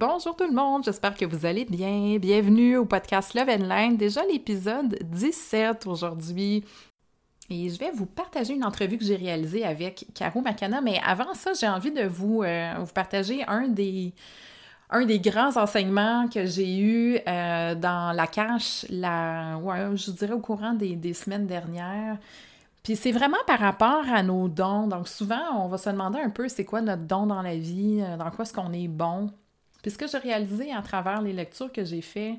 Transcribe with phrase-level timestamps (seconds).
[0.00, 2.18] Bonjour tout le monde, j'espère que vous allez bien.
[2.20, 6.64] Bienvenue au podcast Love and Line, déjà l'épisode 17 aujourd'hui.
[7.50, 11.34] Et je vais vous partager une entrevue que j'ai réalisée avec Caro Macana, mais avant
[11.34, 14.12] ça, j'ai envie de vous, euh, partager un des,
[15.18, 20.74] grands enseignements que j'ai eu euh, dans la cache, la, ouais, je dirais au courant
[20.74, 22.18] des, des semaines dernières.
[22.84, 24.86] Puis c'est vraiment par rapport à nos dons.
[24.86, 28.00] Donc souvent, on va se demander un peu c'est quoi notre don dans la vie,
[28.16, 29.32] dans quoi est-ce qu'on est bon?
[29.82, 32.38] Puis ce que j'ai réalisé à travers les lectures que j'ai faites,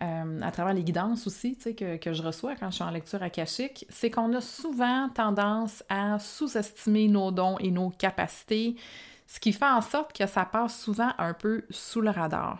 [0.00, 3.20] euh, à travers les guidances aussi que, que, je reçois quand je suis en lecture
[3.20, 8.76] akashique, c'est qu'on a souvent tendance à sous-estimer nos dons et nos capacités,
[9.26, 12.58] ce qui fait en sorte que ça passe souvent un peu sous le radar.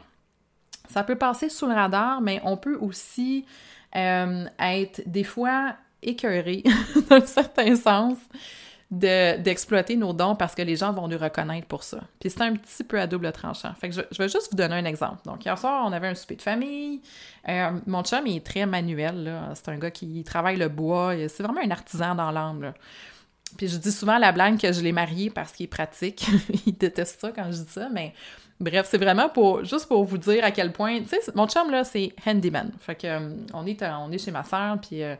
[0.88, 3.46] Ça peut passer sous le radar, mais on peut aussi
[3.94, 6.64] euh, être des fois écœuré,
[7.08, 8.16] dans un certain sens,
[8.90, 11.98] d'exploiter nos dons parce que les gens vont nous reconnaître pour ça.
[12.20, 13.74] Puis c'est un petit peu à double tranchant.
[13.74, 15.18] Fait que je, vais juste vous donner un exemple.
[15.26, 17.02] Donc, hier soir, on avait un souper de famille.
[17.48, 21.14] Euh, mon chum, il est très manuel, C'est un gars qui travaille le bois.
[21.28, 22.72] C'est vraiment un artisan dans l'âme,
[23.58, 26.26] Puis je dis souvent la blague que je l'ai marié parce qu'il est pratique.
[26.66, 28.14] il déteste ça quand je dis ça, mais
[28.60, 31.70] bref, c'est vraiment pour juste pour vous dire à quel point, tu sais, mon chum
[31.70, 32.72] là, c'est handyman.
[32.80, 35.16] Fait que euh, on est on est chez ma sœur, puis euh, euh,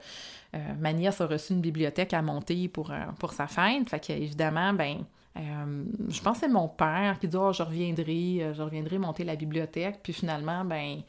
[0.79, 3.89] ma nièce a reçu une bibliothèque à monter pour, euh, pour sa fête.
[3.89, 5.05] Fait qu'évidemment, ben,
[5.37, 9.25] euh, je pense que c'est mon père qui dit oh, je reviendrai, je reviendrai monter
[9.25, 10.01] la bibliothèque.
[10.03, 11.03] Puis finalement, ben,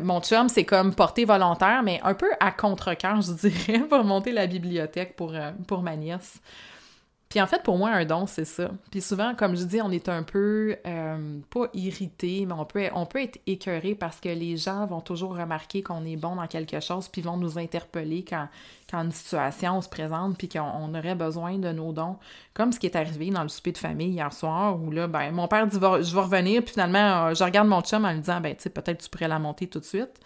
[0.00, 4.32] mon chum, c'est comme porté volontaire, mais un peu à contre-cœur, je dirais, pour monter
[4.32, 6.40] la bibliothèque pour ma nièce.
[7.36, 8.70] Puis en fait, pour moi, un don, c'est ça.
[8.90, 12.88] Puis souvent, comme je dis, on est un peu, euh, pas irrité, mais on peut,
[12.94, 16.46] on peut être écœuré parce que les gens vont toujours remarquer qu'on est bon dans
[16.46, 18.48] quelque chose, puis vont nous interpeller quand,
[18.90, 22.16] quand une situation se présente, puis qu'on aurait besoin de nos dons.
[22.54, 25.30] Comme ce qui est arrivé dans le souper de famille hier soir, où là, ben,
[25.30, 28.20] mon père dit, je vais revenir, puis finalement, euh, je regarde mon chum en lui
[28.20, 30.20] disant, ben, tu sais, peut-être tu pourrais la monter tout de suite.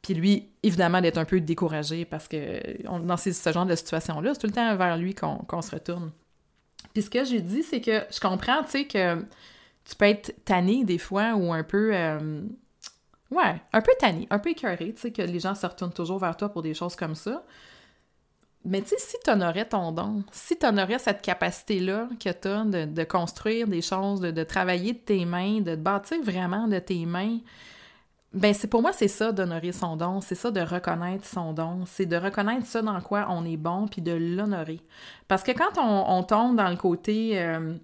[0.00, 4.40] Puis lui, évidemment, d'être un peu découragé parce que dans ce genre de situation-là, c'est
[4.40, 6.10] tout le temps vers lui qu'on se retourne.
[6.92, 9.20] Puis ce que j'ai dit, c'est que je comprends, tu sais, que
[9.84, 11.90] tu peux être tanné des fois ou un peu.
[11.94, 12.42] Euh,
[13.30, 16.18] ouais, un peu tanné, un peu écœuré, tu sais, que les gens se retournent toujours
[16.18, 17.44] vers toi pour des choses comme ça.
[18.64, 22.48] Mais tu sais, si tu honorais ton don, si tu honorais cette capacité-là que tu
[22.48, 27.06] as de, construire des choses, de, travailler de tes mains, de bâtir vraiment de tes
[27.06, 27.38] mains,
[28.34, 31.84] ben c'est pour moi c'est ça d'honorer son don, c'est ça de reconnaître son don,
[31.86, 34.80] c'est de reconnaître ça dans quoi on est bon puis de l'honorer.
[35.28, 37.74] Parce que quand on, tombe dans le côté euh,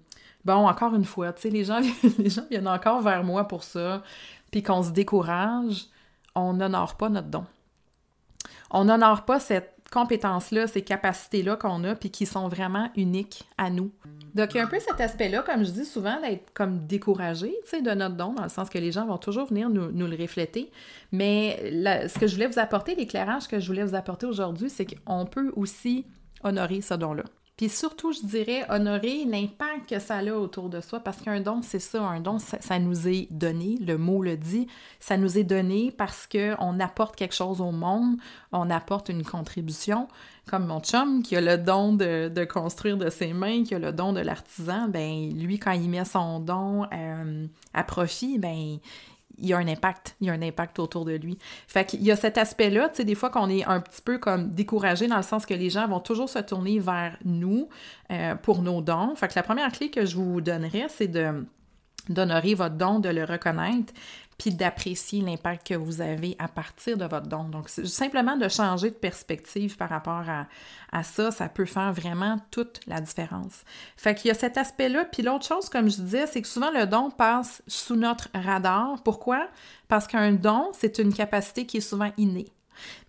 [0.43, 1.81] bon encore une fois, tu sais les gens
[2.19, 4.03] les gens viennent encore vers moi pour ça,
[4.51, 5.87] puis qu'on se décourage,
[6.35, 7.45] on n'honore pas notre don.
[8.69, 13.69] On n'honore pas cette compétences-là, ces capacités-là qu'on a, puis qui sont vraiment uniques à
[13.69, 13.91] nous.
[14.33, 17.55] Donc, il y a un peu cet aspect-là, comme je dis souvent, d'être comme découragé,
[17.63, 19.89] tu sais, de notre don, dans le sens que les gens vont toujours venir nous,
[19.89, 20.71] le refléter.
[21.11, 21.59] Mais
[22.09, 25.25] ce que je voulais vous apporter, l'éclairage que je voulais vous apporter aujourd'hui, c'est qu'on
[25.25, 26.05] peut aussi
[26.43, 27.23] honorer ce don-là.
[27.57, 31.61] Puis surtout, je dirais, honorer l'impact que ça a autour de soi, parce qu'un don,
[31.61, 34.67] c'est ça, un don, ça, nous est donné, le mot le dit,
[34.99, 38.17] ça nous est donné parce qu'on apporte quelque chose au monde,
[38.51, 40.09] on apporte une contribution,
[40.47, 43.93] comme mon chum qui a le don de, construire de ses mains, qui a le
[43.93, 48.79] don de l'artisan, ben lui, quand il met son don euh, à profit, ben
[49.37, 51.37] il y a un impact, il y a un impact autour de lui.
[51.67, 54.17] Fait qu'il y a cet aspect-là, tu sais, des fois qu'on est un petit peu
[54.17, 57.69] comme découragé dans le sens que les gens vont toujours se tourner vers nous
[58.11, 59.15] euh, pour nos dons.
[59.15, 61.45] Fait que la première clé que je vous donnerais, c'est de
[62.09, 63.91] d'honorer votre don, de le reconnaître,
[64.37, 67.45] puis d'apprécier l'impact que vous avez à partir de votre don.
[67.45, 70.23] Donc, simplement de changer de perspective par rapport
[70.91, 73.63] à, ça, ça peut faire vraiment toute la différence.
[73.95, 75.05] Fait qu'il y a cet aspect-là.
[75.05, 79.01] Puis l'autre chose, comme je disais, c'est que souvent le don passe sous notre radar.
[79.03, 79.47] Pourquoi?
[79.87, 82.47] Parce qu'un don, c'est une capacité qui est souvent innée.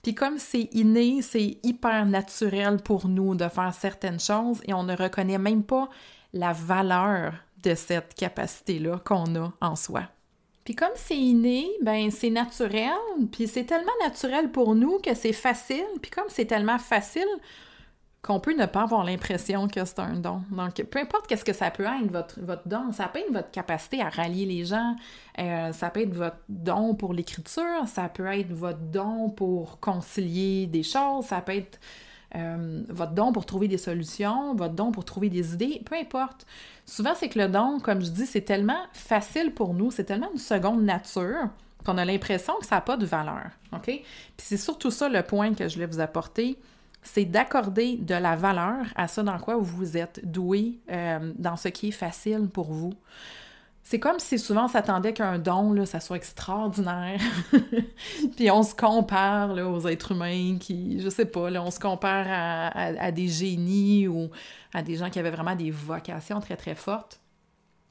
[0.03, 4.85] Puis comme c'est inné, c'est hyper naturel pour nous de faire certaines choses et on
[4.85, 5.89] ne reconnaît même pas
[6.33, 10.03] la valeur de cette capacité-là qu'on a en soi.
[10.67, 12.91] Puis comme c'est inné, ben c'est naturel,
[13.31, 17.29] puis c'est tellement naturel pour nous que c'est facile, puis comme c'est tellement facile
[18.21, 20.43] qu'on peut ne pas avoir l'impression que c'est un don.
[20.51, 23.53] Donc, peu importe qu'est-ce que ça peut être, votre, votre don, ça peut être votre
[23.53, 24.97] capacité à rallier les gens,
[25.39, 30.67] euh, ça peut être votre don pour l'écriture, ça peut être votre don pour concilier
[30.67, 31.79] des choses, ça peut être
[32.35, 36.47] euh, votre don pour trouver des solutions, votre don pour trouver des idées, peu importe.
[36.85, 40.31] Souvent, c'est que le don, comme je dis, c'est tellement facile pour nous, c'est tellement
[40.33, 41.49] une seconde nature
[41.85, 43.51] qu'on a l'impression que ça n'a pas de valeur.
[43.73, 43.85] OK?
[43.85, 44.05] Puis
[44.39, 46.59] c'est surtout ça le point que je voulais vous apporter
[47.07, 51.69] c'est d'accorder de la valeur à ça dans quoi vous êtes doué, euh, dans ce
[51.69, 52.93] qui est facile pour vous.
[53.89, 57.21] C'est comme si souvent on s'attendait qu'un don, là, soit extraordinaire.
[58.37, 62.27] Puis on se compare aux êtres humains qui, je sais pas, là, on se compare
[62.29, 64.29] à, des génies ou
[64.75, 67.21] à des gens qui avaient vraiment des vocations très, très fortes.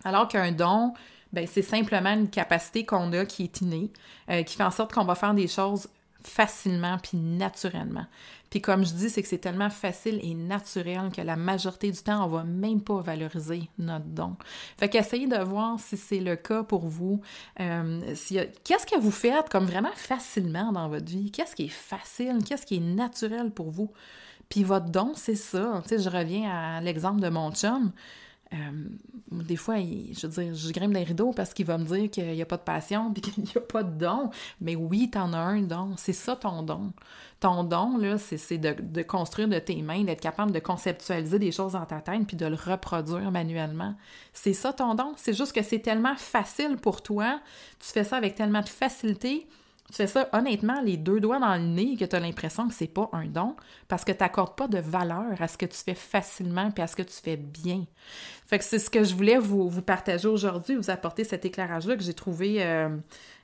[0.03, 0.93] Alors qu'un don,
[1.31, 3.89] ben, c'est simplement une capacité qu'on a qui est innée,
[4.29, 5.87] euh, qui fait en sorte qu'on va faire des choses
[6.27, 8.05] facilement puis naturellement.
[8.49, 11.97] Puis comme je dis, c'est que c'est tellement facile et naturel que la majorité du
[11.99, 14.35] temps, on va même pas valoriser notre don.
[14.77, 17.21] Fait qu'essayez de voir si c'est le cas pour vous.
[17.59, 18.01] Euh,
[18.63, 21.31] qu'est-ce que vous faites comme vraiment facilement dans votre vie?
[21.31, 22.39] Qu'est-ce qui est facile?
[22.45, 23.91] Qu'est-ce qui est naturel pour vous?
[24.49, 25.81] Puis votre don, c'est ça.
[25.83, 27.91] Tu sais, je reviens à l'exemple de mon chum.
[28.53, 28.57] Euh,
[29.31, 32.31] des fois, je veux dire, je grimpe des rideaux parce qu'il va me dire qu'il
[32.31, 34.29] n'y a pas de passion puis qu'il n'y a pas de don.
[34.61, 35.93] Mais oui, tu en as un don.
[35.97, 36.93] C'est ça ton don.
[37.39, 41.51] Ton don, là, c'est de, de, construire de tes mains, d'être capable de conceptualiser des
[41.51, 43.95] choses dans ta tête puis de le reproduire manuellement.
[44.31, 45.13] C'est ça ton don.
[45.17, 47.39] C'est juste que c'est tellement facile pour toi.
[47.79, 49.47] Tu fais ça avec tellement de facilité
[49.89, 52.73] tu fais ça honnêtement, les deux doigts dans le nez, que tu as l'impression que
[52.73, 53.55] c'est pas un don,
[53.87, 56.87] parce que tu n'accordes pas de valeur à ce que tu fais facilement puis à
[56.87, 57.85] ce que tu fais bien.
[58.47, 62.03] Fait que c'est ce que je voulais vous, partager aujourd'hui, vous apporter cet éclairage-là que
[62.03, 62.89] j'ai trouvé euh,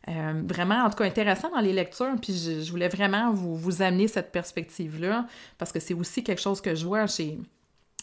[0.08, 2.16] euh, vraiment, en tout cas, intéressant dans les lectures.
[2.22, 5.28] Puis je, voulais vraiment vous amener cette perspective-là,
[5.58, 7.38] parce que c'est aussi quelque chose que je vois chez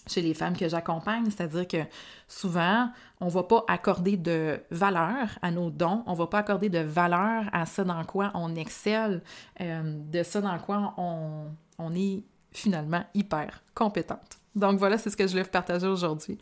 [0.09, 1.85] chez les femmes que j'accompagne, c'est-à-dire que
[2.27, 2.91] souvent,
[3.21, 6.69] on ne va pas accorder de valeur à nos dons, on ne va pas accorder
[6.69, 9.23] de valeur à ce dans quoi on excelle,
[9.61, 11.47] euh, de ce dans quoi on,
[11.79, 12.23] on est
[12.53, 14.39] finalement hyper compétente.
[14.55, 16.39] Donc voilà, c'est ce que je voulais partager aujourd'hui.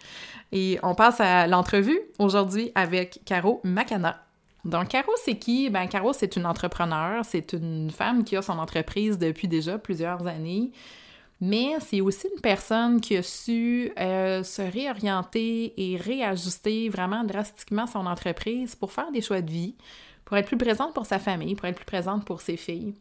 [0.52, 4.22] Et on passe à l'entrevue aujourd'hui avec Caro Macana.
[4.64, 5.70] Donc, Caro, c'est qui?
[5.70, 10.26] Ben, Caro, c'est une entrepreneur, c'est une femme qui a son entreprise depuis déjà plusieurs
[10.26, 10.72] années
[11.40, 17.86] mais c'est aussi une personne qui a su euh, se réorienter et réajuster vraiment drastiquement
[17.86, 19.74] son entreprise pour faire des choix de vie,
[20.24, 22.94] pour être plus présente pour sa famille, pour être plus présente pour ses filles.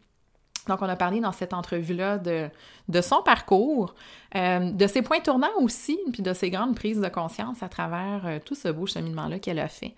[0.67, 3.93] Donc, on a parlé dans cette entrevue-là de, son parcours,
[4.35, 8.25] euh, de ses points tournants aussi, puis de ses grandes prises de conscience à travers
[8.25, 9.93] euh, tout ce beau cheminement-là qu'elle a fait.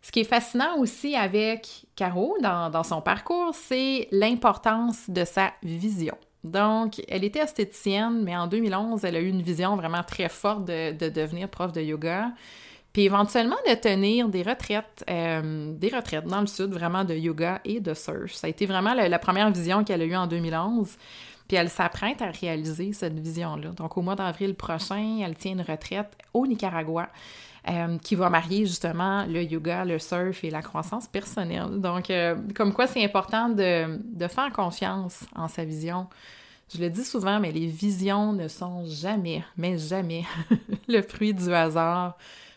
[0.00, 6.16] Ce qui est fascinant aussi avec Caro dans son parcours, c'est l'importance de sa vision.
[6.46, 10.64] Donc, elle était esthéticienne, mais en 2011, elle a eu une vision vraiment très forte
[10.64, 12.30] de, devenir prof de yoga.
[12.92, 17.60] Puis éventuellement de tenir des retraites, euh, des retraites dans le sud, vraiment de yoga
[17.64, 18.32] et de surf.
[18.32, 20.96] Ça a été vraiment la, première vision qu'elle a eue en 2011.
[21.46, 23.70] Puis elle s'apprête à réaliser cette vision-là.
[23.70, 27.10] Donc au mois d'avril prochain, elle tient une retraite au Nicaragua.
[27.68, 31.80] Euh, qui va marier justement le yoga, le surf et la croissance personnelle.
[31.80, 36.06] Donc, euh, comme quoi c'est important de, de, faire confiance en sa vision,
[36.72, 40.22] je le dis souvent, mais les visions ne sont jamais, mais jamais
[40.88, 42.16] le fruit du hasard.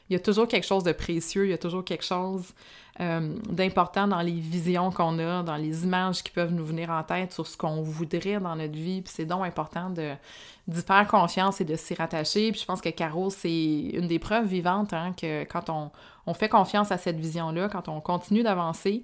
[0.10, 2.54] Il y a toujours quelque chose de précieux, il y a toujours quelque chose
[3.00, 7.04] euh, d'important dans les visions qu'on a, dans les images qui peuvent nous venir en
[7.04, 9.01] tête sur ce qu'on voudrait dans notre vie.
[9.01, 12.51] Puis c'est donc important d'y faire confiance et de s'y rattacher.
[12.51, 15.92] Puis je pense que Caro, c'est une des preuves vivantes hein, que quand on,
[16.25, 19.04] on fait confiance à cette vision-là, quand on continue d'avancer,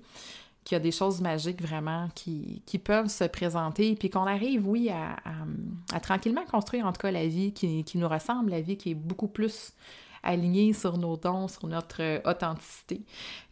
[0.66, 4.90] qu'il y a des choses magiques vraiment qui, peuvent se présenter, puis qu'on arrive, oui,
[4.90, 8.96] à, tranquillement construire en tout cas la vie qui, nous ressemble, la vie qui est
[8.96, 9.74] beaucoup plus
[10.26, 13.02] alignée sur nos dons, sur notre euh, authenticité.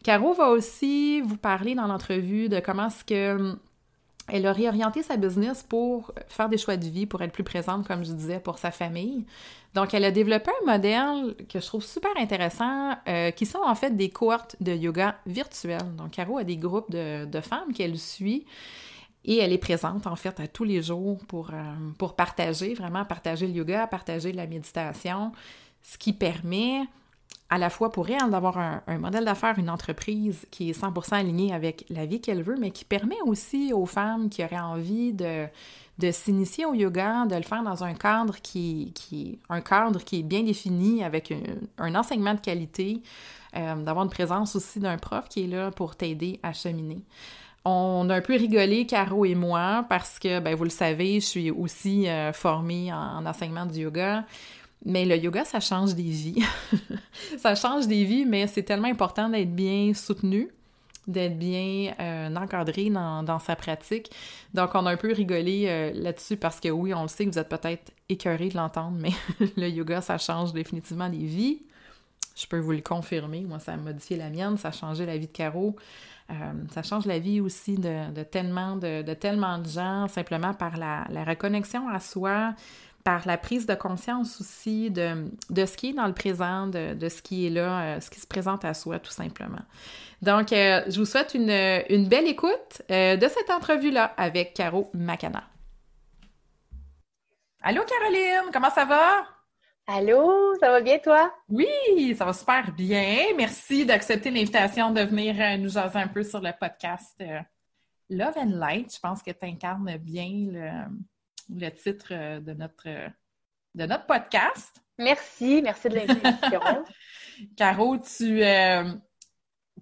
[0.02, 3.56] Caro va aussi vous parler dans l'entrevue de comment est-ce que
[4.28, 7.86] elle a réorienté sa business pour faire des choix de vie, pour être plus présente,
[7.86, 9.26] comme je disais, pour sa famille.
[9.74, 13.74] Donc, elle a développé un modèle que je trouve super intéressant, euh, qui sont en
[13.74, 15.94] fait des cohortes de yoga virtuelles.
[15.98, 18.46] Donc, Caro a des groupes de, femmes qu'elle suit
[19.26, 21.62] et elle est présente en fait à tous les jours pour, euh,
[21.98, 25.32] pour partager, vraiment partager le yoga, partager la méditation,
[25.84, 26.80] ce qui permet
[27.50, 31.52] à la fois pour elle d'avoir un, modèle d'affaires, une entreprise qui est 100% alignée
[31.52, 35.46] avec la vie qu'elle veut, mais qui permet aussi aux femmes qui auraient envie de,
[35.98, 40.20] de s'initier au yoga, de le faire dans un cadre qui, qui un cadre qui
[40.20, 41.32] est bien défini avec
[41.78, 43.02] un, enseignement de qualité,
[43.54, 47.02] euh, d'avoir une présence aussi d'un prof qui est là pour t'aider à cheminer.
[47.66, 51.26] On a un peu rigolé, Caro et moi, parce que, ben, vous le savez, je
[51.26, 54.24] suis aussi euh, formée en, enseignement du yoga.
[54.84, 56.44] Mais le yoga, ça change des vies.
[57.38, 60.50] ça change des vies, mais c'est tellement important d'être bien soutenu,
[61.06, 64.10] d'être bien euh, encadré dans, sa pratique.
[64.52, 67.30] Donc, on a un peu rigolé euh, là-dessus parce que oui, on le sait que
[67.30, 69.12] vous êtes peut-être écœuré de l'entendre, mais
[69.56, 71.62] le yoga, ça change définitivement des vies.
[72.36, 73.42] Je peux vous le confirmer.
[73.42, 75.76] Moi, ça a modifié la mienne, ça a changé la vie de Caro.
[76.30, 76.34] Euh,
[76.72, 81.22] ça change la vie aussi de, tellement, de, tellement de gens, simplement par la, la
[81.22, 82.54] reconnexion à soi,
[83.04, 86.94] par la prise de conscience aussi de, de ce qui est dans le présent, de,
[86.94, 89.62] de ce qui est là, euh, ce qui se présente à soi, tout simplement.
[90.22, 91.50] Donc, euh, je vous souhaite une,
[91.90, 95.44] une belle écoute euh, de cette entrevue-là avec Caro Macana.
[97.60, 99.26] Allô, Caroline, comment ça va?
[99.86, 101.30] Allô, ça va bien toi?
[101.50, 103.34] Oui, ça va super bien.
[103.36, 107.22] Merci d'accepter l'invitation de venir nous jaser un peu sur le podcast
[108.08, 108.94] Love and Light.
[108.94, 110.70] Je pense que tu incarnes bien le,
[111.48, 113.08] le titre euh, de notre, euh,
[113.74, 114.80] de notre podcast.
[114.98, 116.60] Merci, merci de l'invitation.
[117.56, 118.92] Caro, tu, euh,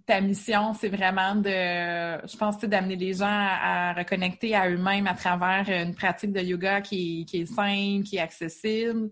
[0.06, 5.14] ta mission, c'est vraiment de, je pense, d'amener les gens à, reconnecter à eux-mêmes à
[5.14, 9.10] travers une pratique de yoga qui, qui est simple, qui est accessible.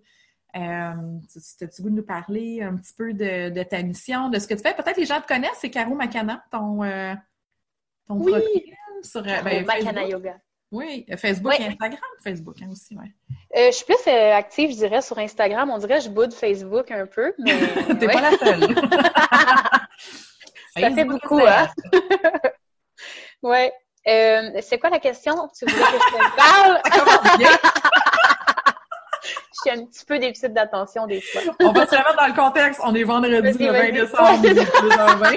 [0.56, 1.18] Euh,
[1.58, 4.54] tu as-tu goût de nous parler un petit peu de, ta mission, de ce que
[4.54, 4.74] tu fais?
[4.74, 6.80] Peut-être les gens te connaissent, c'est Caro Makana, ton,
[8.06, 8.32] ton oui.
[8.32, 10.40] profil sur ben, Makana Yoga.
[10.72, 13.08] Oui, Facebook et Instagram, Facebook hein, aussi, oui.
[13.56, 15.68] Euh, je suis plus euh, active, je dirais, sur Instagram.
[15.70, 17.58] On dirait que je boude Facebook un peu, mais...
[17.98, 18.60] T'es pas la seule.
[20.78, 21.68] Ça fait beaucoup, hein?
[24.08, 25.34] Euh, c'est quoi la question?
[25.56, 26.80] Tu voulais que je te parle?
[29.52, 31.42] je suis un petit peu déficit d'attention des fois.
[31.60, 32.80] On va se remettre dans le contexte.
[32.82, 35.32] On est vendredi le 20 décembre 2020.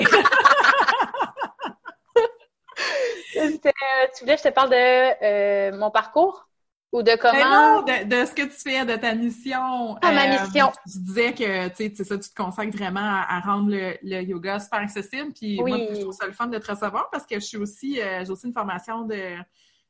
[2.79, 6.47] Euh, tu voulais que je te parle de euh, mon parcours?
[6.91, 7.79] Ou de comment?
[7.79, 9.97] non, de, ce que tu fais, de ta mission.
[10.01, 10.71] Ah, ma euh, mission.
[10.91, 14.79] Tu disais que tu sais, ça, tu te consacres vraiment à, rendre le, yoga super
[14.79, 15.33] accessible.
[15.33, 17.95] Puis moi, je trouve ça le fun de te recevoir parce que je suis aussi,
[17.95, 19.37] j'ai aussi une formation de,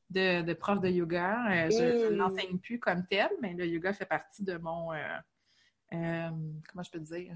[0.09, 1.69] de, prof de yoga.
[1.69, 4.91] je, n'enseigne plus comme tel, mais le yoga fait partie de mon
[5.91, 7.35] comment je peux te dire?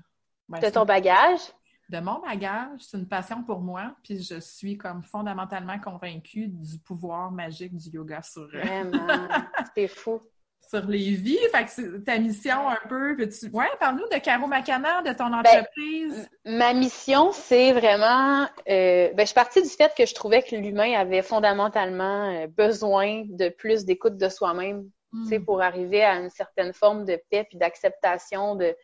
[0.49, 1.41] de ton bagage?
[1.89, 6.79] De mon bagage, c'est une passion pour moi, puis je suis comme fondamentalement convaincue du
[6.79, 9.07] pouvoir magique du yoga sur euh, Vraiment,
[9.75, 10.21] c'est fou.
[10.69, 11.39] sur les vies.
[11.53, 13.15] Fait que c'est ta mission un peu.
[13.29, 13.49] Tu...
[13.51, 16.29] Ouais, parle-nous de Caro Macana, de ton ben, entreprise.
[16.43, 18.43] ma mission, c'est vraiment.
[18.67, 22.47] Euh, ben, je suis partie du fait que je trouvais que l'humain avait fondamentalement euh,
[22.47, 25.45] besoin de plus d'écoute de soi-même, tu sais, hmm.
[25.45, 28.75] pour arriver à une certaine forme de paix puis d'acceptation de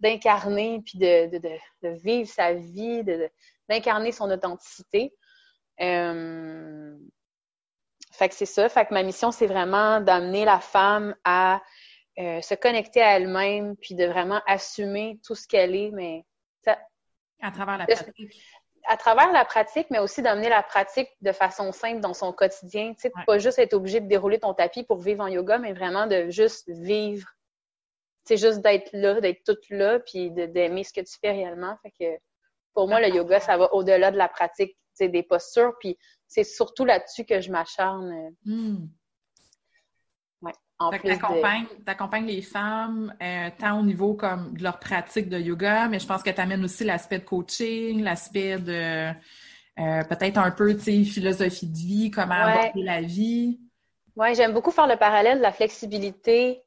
[0.00, 1.38] d'incarner puis de, de,
[1.82, 3.02] de, vivre sa vie,
[3.68, 5.14] d'incarner son authenticité.
[5.80, 6.96] Euh,
[8.12, 8.68] fait que c'est ça.
[8.68, 11.62] Fait que ma mission, c'est vraiment d'amener la femme à
[12.18, 16.24] euh, se connecter à elle-même puis de vraiment assumer tout ce qu'elle est, mais
[16.64, 16.78] ça,
[17.42, 18.42] à travers la pratique.
[18.88, 22.94] À travers la pratique, mais aussi d'amener la pratique de façon simple dans son quotidien.
[22.94, 25.72] Tu sais, pas juste être obligé de dérouler ton tapis pour vivre en yoga, mais
[25.72, 27.28] vraiment de juste vivre
[28.26, 31.76] c'est juste d'être là, d'être toute là, puis d'aimer ce que tu fais réellement.
[31.82, 32.18] Fait que
[32.74, 36.84] pour moi, le yoga, ça va au-delà de la pratique des postures, puis c'est surtout
[36.84, 38.34] là-dessus que je m'acharne.
[40.42, 41.18] Ouais, en fait plus
[41.84, 46.06] t'accompagnes, les femmes euh, tant au niveau comme de leur pratique de yoga, mais je
[46.06, 49.10] pense que tu amènes aussi l'aspect de coaching, l'aspect de
[49.78, 53.60] euh, peut-être un peu, tu sais, philosophie de vie, comment aborder la vie.
[54.16, 56.62] Oui, j'aime beaucoup faire le parallèle de la flexibilité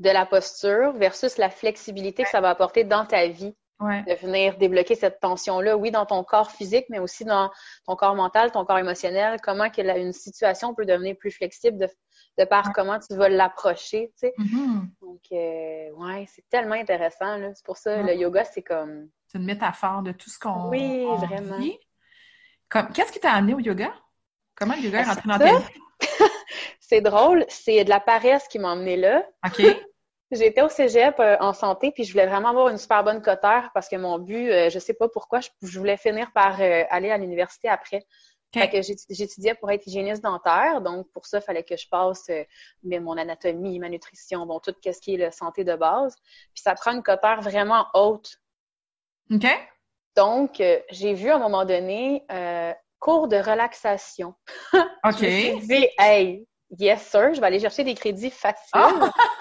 [0.00, 3.54] de la posture versus la flexibilité que ça va apporter dans ta vie.
[3.80, 7.50] De venir débloquer cette tension-là, oui, dans ton corps physique, mais aussi dans
[7.86, 11.88] ton corps mental, ton corps émotionnel, comment que une situation peut devenir plus flexible de,
[12.36, 14.34] de par comment tu vas l'approcher, tu sais.
[14.36, 14.80] Mm-hmm.
[15.00, 17.54] Donc, euh, ouais, c'est tellement intéressant, là.
[17.54, 19.08] C'est pour ça, le yoga, c'est comme...
[19.28, 21.58] C'est une métaphore de tout ce qu'on Oui, vraiment.
[22.92, 23.94] Qu'est-ce qui t'a amené au yoga?
[24.56, 25.64] Comment le yoga est rentré dans ta vie?
[26.80, 29.24] c'est drôle, c'est de la paresse qui m'a emmenée là.
[29.46, 29.62] OK.
[30.32, 33.70] J'étais au cégep euh, en santé, puis je voulais vraiment avoir une super bonne coteur
[33.74, 37.10] parce que mon but, euh, je sais pas pourquoi, je, voulais finir par euh, aller
[37.10, 38.04] à l'université après.
[38.52, 42.28] Fait que j'étudiais pour être hygiéniste dentaire, donc pour ça, il fallait que je passe
[42.82, 46.16] mais mon anatomie, ma nutrition, bon, tout ce qui est la santé de base.
[46.52, 48.40] Puis ça prend une coteur vraiment haute.
[49.32, 49.46] OK.
[50.16, 50.60] Donc,
[50.90, 52.26] j'ai vu à un moment donné
[52.98, 54.34] cours de relaxation.
[54.74, 54.82] OK.
[55.20, 56.44] je me suis dit, hey,
[56.76, 58.70] yes sir, je vais aller chercher des crédits faciles.
[58.72, 59.12] Ah!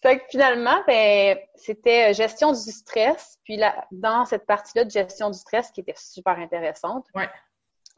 [0.00, 3.38] Fait que finalement, ben, c'était gestion du stress.
[3.44, 7.28] Puis là, dans cette partie-là de gestion du stress qui était super intéressante, ouais.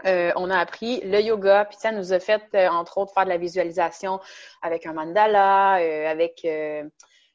[0.06, 1.66] euh, on a appris le yoga.
[1.66, 4.18] Puis ça nous a fait, euh, entre autres, faire de la visualisation
[4.62, 6.84] avec un mandala, euh, avec, euh,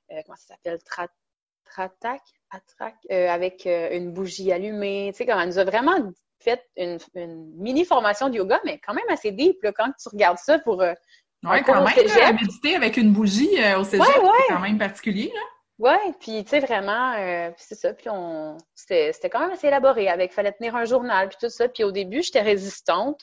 [0.10, 2.22] comment ça s'appelle, tratak,
[3.10, 5.12] avec une bougie allumée.
[5.12, 5.96] Tu sais, comme elle nous a vraiment
[6.40, 6.98] fait une,
[7.56, 10.84] mini formation de yoga, mais quand même assez deep là, quand tu regardes ça pour
[11.46, 15.42] oui, quand même, méditer avec une bougie euh, au cégep, c'est quand même particulier, là.
[15.78, 18.58] Oui, puis tu sais, vraiment, euh, c'est ça, puis on...
[18.76, 21.92] C'était quand même assez élaboré, avec, fallait tenir un journal, puis tout ça, puis au
[21.92, 23.20] début, j'étais résistante,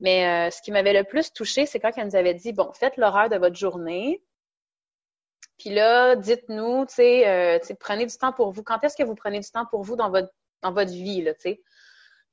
[0.00, 2.72] mais euh, ce qui m'avait le plus touchée, c'est quand elle nous avait dit, bon,
[2.72, 4.22] faites l'horaire de votre journée,
[5.58, 8.62] puis là, dites-nous, tu sais, prenez du temps pour vous.
[8.62, 10.30] Quand est-ce que vous prenez du temps pour vous dans votre,
[10.62, 11.62] dans votre vie, là, tu sais?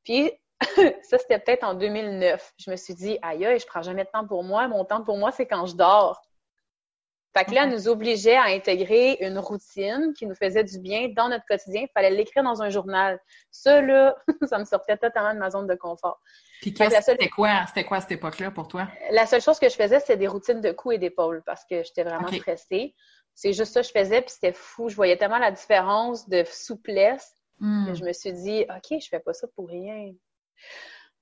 [0.04, 0.32] Puis
[1.04, 2.54] ça, c'était peut-être en 2009.
[2.58, 4.68] Je me suis dit, aïe, aïe, je prends jamais de temps pour moi.
[4.68, 6.22] Mon temps pour moi, c'est quand je dors.
[7.38, 11.10] Fait que là, elle nous obligeait à intégrer une routine qui nous faisait du bien
[11.10, 11.82] dans notre quotidien.
[11.82, 13.20] Il fallait l'écrire dans un journal.
[13.52, 14.16] Ça, là,
[14.50, 16.20] ça me sortait totalement de ma zone de confort.
[16.62, 18.88] Puis c'était quoi, c'était quoi à cette époque-là pour toi?
[19.12, 21.84] La seule chose que je faisais, c'était des routines de cou et d'épaule parce que
[21.84, 22.96] j'étais vraiment stressée.
[23.36, 24.90] C'est juste ça que je faisais, puis c'était fou.
[24.90, 27.88] Je voyais tellement la différence de souplesse hmm.
[27.88, 30.12] que je me suis dit, OK, je fais pas ça pour rien.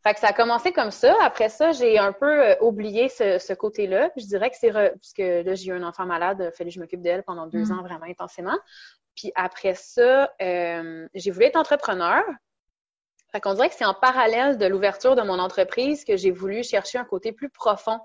[0.04, 1.16] Fait que ça a commencé comme ça.
[1.22, 4.12] Après ça, j'ai un peu euh, oublié ce, côté-là.
[4.16, 6.76] Je dirais que c'est parce que là, j'ai eu un enfant malade, il fallait que
[6.76, 7.72] je m'occupe d'elle pendant deux mm.
[7.72, 8.58] ans vraiment intensément.
[9.16, 12.24] Puis après ça, euh, j'ai voulu être entrepreneur.
[13.32, 16.64] Fait qu'on dirait que c'est en parallèle de l'ouverture de mon entreprise que j'ai voulu
[16.64, 18.00] chercher un côté plus profond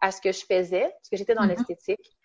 [0.00, 1.66] à ce que je faisais, parce que j'étais dans mm-hmm.
[1.66, 2.16] l'esthétique.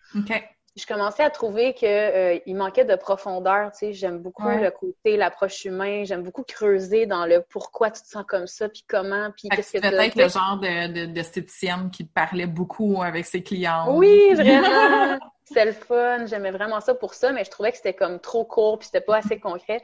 [0.78, 3.72] Je commençais à trouver qu'il euh, manquait de profondeur.
[3.72, 6.06] Tu sais, j'aime beaucoup le côté l'approche humaine.
[6.06, 9.72] J'aime beaucoup creuser dans le pourquoi tu te sens comme ça, puis comment, puis qu'est-ce
[9.72, 13.96] que, tu peut-être le genre de, d'esthéticienne qui parlait beaucoup avec ses clients.
[13.96, 15.18] Oui, vraiment.
[15.44, 16.26] C'était le fun.
[16.26, 19.00] J'aimais vraiment ça pour ça, mais je trouvais que c'était comme trop court, puis c'était
[19.00, 19.82] pas assez concret.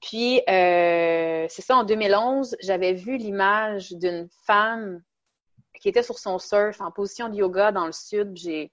[0.00, 5.02] Puis euh, c'est ça, en 2011, j'avais vu l'image d'une femme
[5.80, 8.36] qui était sur son surf en position de yoga dans le sud.
[8.36, 8.70] J'ai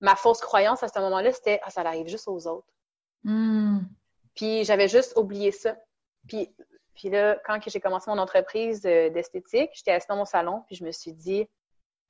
[0.00, 2.68] ma fausse croyance à ce moment-là, c'était ah, ça arrive juste aux autres.
[3.24, 3.80] Hmm.
[4.34, 5.76] Puis j'avais juste oublié ça.
[6.28, 6.54] Puis,
[6.94, 10.76] puis là, quand j'ai commencé mon entreprise euh, d'esthétique, j'étais assise dans mon salon, puis
[10.76, 11.48] je me suis dit,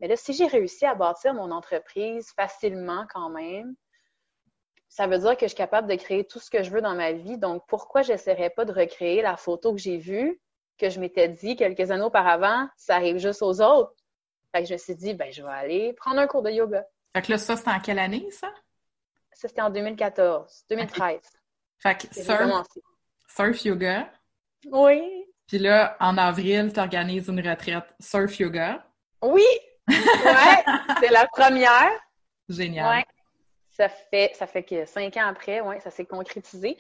[0.01, 3.75] mais là, si j'ai réussi à bâtir mon entreprise facilement quand même,
[4.89, 6.95] ça veut dire que je suis capable de créer tout ce que je veux dans
[6.95, 7.37] ma vie.
[7.37, 10.41] Donc, pourquoi j'essaierais pas de recréer la photo que j'ai vue,
[10.79, 13.93] que je m'étais dit quelques années auparavant, ça arrive juste aux autres?
[14.53, 16.87] Fait que je me suis dit, ben, je vais aller prendre un cours de yoga.
[17.15, 18.53] Fait que là, ça, c'était en quelle année, ça?
[19.33, 21.21] Ça, c'était en 2014, 2013.
[21.79, 22.67] Fait que surf,
[23.29, 24.11] surf yoga.
[24.67, 25.27] Oui.
[25.47, 28.85] Puis là, en avril, tu organises une retraite surf yoga.
[29.23, 29.45] Oui!
[29.89, 29.95] Ouais!
[31.01, 31.91] c'est la première.
[32.49, 32.97] Génial.
[32.99, 33.05] Ouais.
[33.71, 36.77] Ça fait, ça fait que cinq ans après, ouais, ça s'est concrétisé.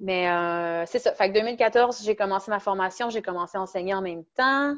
[0.00, 1.12] Mais euh, c'est ça.
[1.14, 4.74] Fait que 2014, j'ai commencé ma formation, j'ai commencé à enseigner en même temps.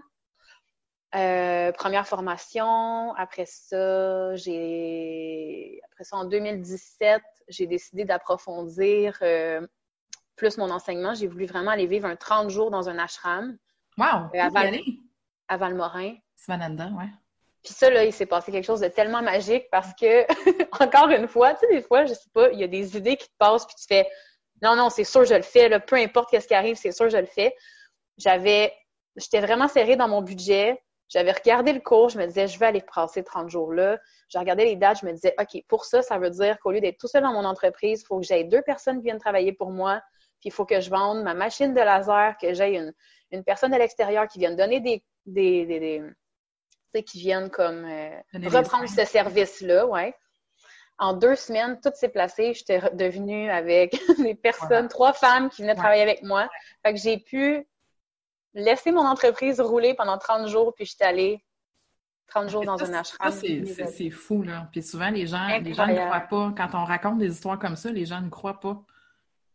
[1.15, 3.15] Euh, première formation.
[3.15, 9.65] Après ça, j'ai après ça en 2017, j'ai décidé d'approfondir euh,
[10.37, 11.15] plus mon enseignement.
[11.15, 13.57] J'ai voulu vraiment aller vivre un 30 jours dans un ashram.
[13.97, 14.31] Wow!
[14.35, 14.77] Euh, à, Val...
[15.49, 16.17] à Valmorin.
[16.35, 17.09] Svananda, ouais.
[17.63, 20.27] Puis ça, là, il s'est passé quelque chose de tellement magique parce que,
[20.83, 23.17] encore une fois, tu sais, des fois, je sais pas, il y a des idées
[23.17, 24.07] qui te passent, puis tu fais
[24.63, 27.09] non, non, c'est sûr, je le fais, là, peu importe qu'est-ce qui arrive, c'est sûr,
[27.09, 27.55] je le fais.
[28.17, 28.73] J'avais,
[29.17, 30.83] j'étais vraiment serrée dans mon budget.
[31.09, 33.99] J'avais regardé le cours, je me disais, je vais aller passer 30 jours là.
[34.29, 36.81] J'ai regardé les dates, je me disais, OK, pour ça, ça veut dire qu'au lieu
[36.81, 39.53] d'être tout seul dans mon entreprise, il faut que j'aie deux personnes qui viennent travailler
[39.53, 40.01] pour moi,
[40.41, 42.93] puis il faut que je vende ma machine de laser, que j'aie une,
[43.31, 47.51] une personne à l'extérieur qui vienne donner des, des, des, des tu sais, qui viennent
[47.51, 50.15] comme euh, reprendre ce service-là, ouais.
[50.97, 52.55] En deux semaines, tout s'est placé.
[52.55, 56.49] J'étais devenue avec des personnes, trois femmes qui venaient travailler avec moi.
[56.85, 57.67] Fait que j'ai pu
[58.55, 61.45] laisser mon entreprise rouler pendant 30 jours, puis je suis allée
[62.29, 63.33] 30 jours dans un ashram.
[63.33, 64.69] C'est fou, là.
[64.73, 66.55] Puis souvent, les gens, les gens ne croient pas.
[66.57, 68.83] Quand on raconte des histoires comme ça, les gens ne croient pas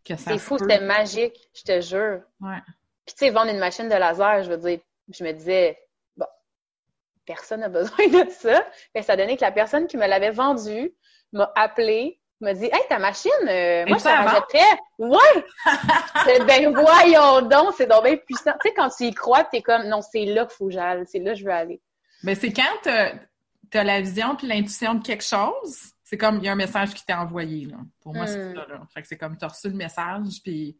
[0.05, 2.21] que ça C'est fou, c'était magique, je te jure.
[2.41, 2.61] Ouais.
[3.05, 5.77] Puis tu sais, vendre une machine de laser, je veux dire, je me disais,
[6.15, 6.27] bon.
[7.25, 8.63] personne n'a besoin de ça.
[8.93, 10.93] Mais ça donné que la personne qui me l'avait vendu
[11.33, 14.79] m'a appelé, m'a dit Hey, ta machine, euh, moi, je la rachèterais.
[14.97, 15.45] Ouais!
[16.47, 18.53] ben, voyons donc, c'est donc bien puissant.
[18.61, 21.03] Tu sais, quand tu y crois, t'es comme Non, c'est là qu'il faut que j'aille,
[21.07, 21.81] c'est là que je veux aller.
[22.23, 22.89] Mais c'est quand tu
[23.77, 26.93] as la vision puis l'intuition de quelque chose, c'est comme il y a un message
[26.93, 27.65] qui t'est envoyé.
[27.65, 27.77] Là.
[28.01, 28.55] Pour moi, c'est hmm.
[28.55, 28.65] ça.
[28.65, 28.81] Là.
[28.93, 30.77] Fait que c'est comme tu as reçu le message, puis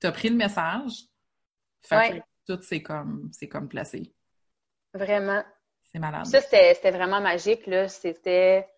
[0.00, 0.92] tu as pris le message.
[1.82, 4.14] Fait que tout c'est comme c'est comme placé.
[4.94, 5.42] Vraiment.
[5.84, 6.26] C'est malade.
[6.26, 7.66] Ça, c'était vraiment magique.
[7.66, 7.88] là.
[7.88, 8.68] C'était.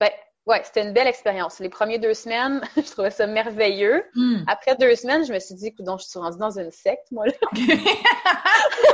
[0.00, 0.10] Ben,
[0.44, 1.60] Ouais, c'était une belle expérience.
[1.60, 4.04] Les premières deux semaines, je trouvais ça merveilleux.
[4.14, 4.42] Hmm.
[4.48, 7.26] Après deux semaines, je me suis dit, écoute, je suis rendue dans une secte, moi,
[7.26, 7.32] là.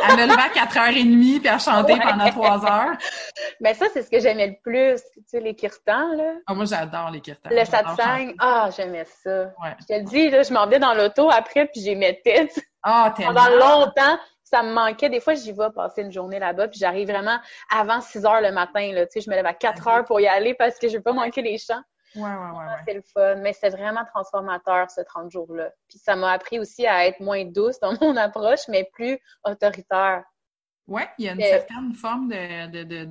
[0.05, 2.97] à me lever à 4h30 puis à chanter pendant trois heures.
[3.61, 5.01] Mais ça, c'est ce que j'aimais le plus.
[5.15, 6.35] Tu sais, les kirtans, là.
[6.47, 7.49] Ah, moi, j'adore les kirtans.
[7.51, 8.35] Le satsang.
[8.39, 9.45] Ah, j'aimais ça.
[9.63, 9.75] Ouais.
[9.81, 12.61] Je te le dis, là, je m'en vais dans l'auto après puis j'ai mes têtes.
[12.83, 13.33] Ah, tellement.
[13.33, 15.09] Pendant longtemps ça me manquait.
[15.09, 17.39] Des fois, j'y vais passer une journée là-bas, puis j'arrive vraiment
[17.71, 18.93] avant 6 heures le matin.
[18.93, 20.97] Là, tu sais, je me lève à 4 heures pour y aller parce que je
[20.97, 21.83] veux pas manquer les champs.
[22.15, 22.67] Ouais, ouais, ouais.
[22.69, 23.37] Ah, c'est le fun.
[23.37, 25.71] Mais c'est vraiment transformateur, ce 30 jours-là.
[25.89, 30.25] Puis ça m'a appris aussi à être moins douce dans mon approche, mais plus autoritaire.
[30.87, 33.11] Oui, il y a une certaine forme de, de,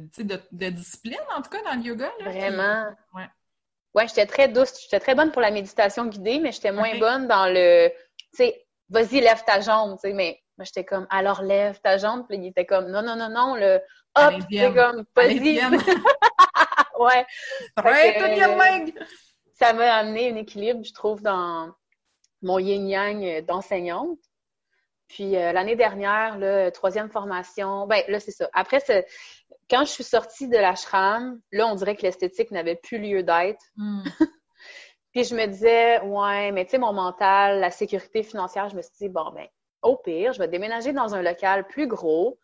[0.52, 2.12] de, discipline, en tout cas, dans le yoga.
[2.20, 2.86] Là, vraiment.
[3.14, 3.22] Oui,
[3.98, 4.80] Ouais, j'étais très douce.
[4.84, 8.68] J'étais très bonne pour la méditation guidée, mais j'étais moins bonne dans le, tu sais,
[8.90, 12.26] vas-y, lève ta jambe, tu sais, mais moi, j'étais comme, alors lève ta jambe.
[12.28, 13.80] Puis il était comme, non, non, non, non, le
[14.16, 15.60] hop, c'est comme, vas-y.
[17.00, 17.26] ouais.
[19.54, 21.72] ça m'a amené un équilibre, je trouve, dans
[22.42, 24.20] mon yin-yang d'enseignante.
[25.08, 28.50] Puis euh, l'année dernière, le troisième formation, ben là, c'est ça.
[28.54, 28.80] Après,
[29.70, 33.64] quand je suis sortie de l'ashram, là, on dirait que l'esthétique n'avait plus lieu d'être.
[33.76, 34.04] Hmm.
[35.14, 38.82] Puis je me disais, ouais, mais tu sais, mon mental, la sécurité financière, je me
[38.82, 39.48] suis dit, bon, ben,
[39.82, 42.40] au pire, je vais déménager dans un local plus gros.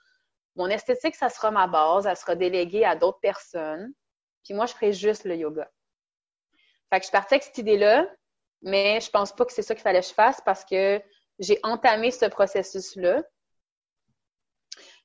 [0.55, 2.05] Mon esthétique, ça sera ma base.
[2.05, 3.93] Elle sera déléguée à d'autres personnes.
[4.43, 5.69] Puis moi, je ferai juste le yoga.
[6.91, 8.07] Fait que je partais avec cette idée-là,
[8.61, 11.01] mais je pense pas que c'est ça qu'il fallait que je fasse parce que
[11.39, 13.23] j'ai entamé ce processus-là.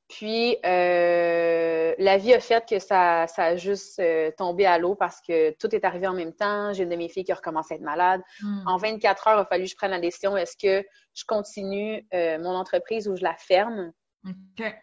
[0.09, 4.94] Puis, euh, la vie a fait que ça, ça a juste euh, tombé à l'eau
[4.94, 6.73] parce que tout est arrivé en même temps.
[6.73, 8.23] J'ai une de mes filles qui a recommencé à être malade.
[8.40, 8.62] Hmm.
[8.66, 12.07] En 24 heures, il a fallu que je prenne la décision est-ce que je continue
[12.14, 13.92] euh, mon entreprise ou je la ferme?
[14.27, 14.75] OK.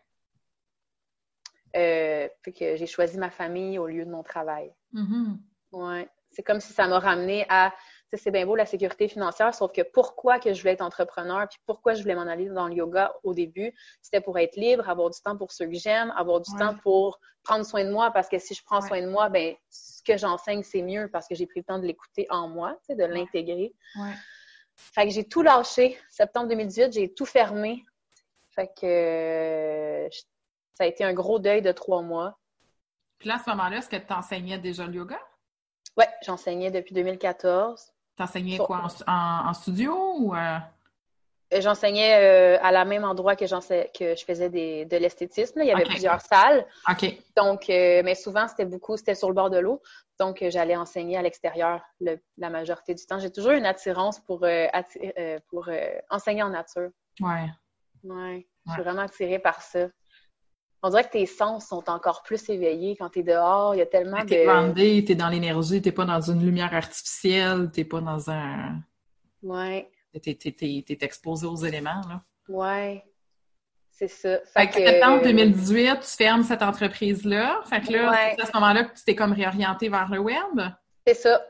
[2.43, 4.71] puis que j'ai choisi ma famille au lieu de mon travail.
[4.93, 5.37] Mm-hmm.
[5.71, 6.07] Ouais.
[6.29, 7.73] C'est comme si ça m'a ramené à
[8.13, 11.59] c'est bien beau la sécurité financière, sauf que pourquoi que je voulais être entrepreneur, puis
[11.65, 15.09] pourquoi je voulais m'en aller dans le yoga au début, c'était pour être libre, avoir
[15.09, 18.29] du temps pour ceux que j'aime, avoir du temps pour prendre soin de moi, parce
[18.29, 21.35] que si je prends soin de moi, ben ce que j'enseigne, c'est mieux parce que
[21.35, 23.73] j'ai pris le temps de l'écouter en moi, de l'intégrer.
[24.75, 25.97] Fait que j'ai tout lâché.
[26.09, 27.85] Septembre 2018, j'ai tout fermé.
[28.51, 30.07] Fait que
[30.73, 32.37] ça a été un gros deuil de trois mois.
[33.19, 35.19] Puis là, à ce moment-là, est-ce que tu enseignais déjà le yoga?
[35.97, 37.93] Oui, j'enseignais depuis 2014.
[38.17, 40.35] T'enseignais quoi, en, studio ou...
[40.35, 40.57] Euh?
[41.53, 45.61] Euh, j'enseignais euh, à la même endroit que, que je faisais de l'esthétisme.
[45.61, 46.65] Il y avait plusieurs salles.
[46.89, 47.17] OK.
[47.35, 49.81] Donc, mais souvent, c'était beaucoup, c'était sur le bord de l'eau.
[50.19, 53.19] Donc, j'allais enseigner à l'extérieur la majorité du temps.
[53.19, 54.45] J'ai toujours une attirance pour,
[55.49, 55.69] pour
[56.09, 56.89] enseigner en nature.
[57.19, 57.49] Ouais.
[58.03, 58.47] Ouais.
[58.67, 59.87] Je suis vraiment attirée par ça
[60.85, 63.73] on dirait que tes sens sont encore plus éveillés quand tu es dehors.
[63.73, 64.27] Il y a tellement de.
[64.27, 68.75] T'es groundé, t'es dans l'énergie, t'es pas dans une lumière artificielle, t'es pas dans un.
[69.41, 69.89] Ouais.
[70.21, 72.21] T'es, es, exposé aux éléments, là.
[72.47, 73.03] Ouais.
[73.89, 74.37] C'est ça.
[74.45, 77.61] Fait, que, septembre 2018, tu fermes cette entreprise-là.
[77.67, 80.61] Fait que là, c'est à ce moment-là que tu t'es comme réorienté vers le web.
[81.07, 81.43] C'est ça.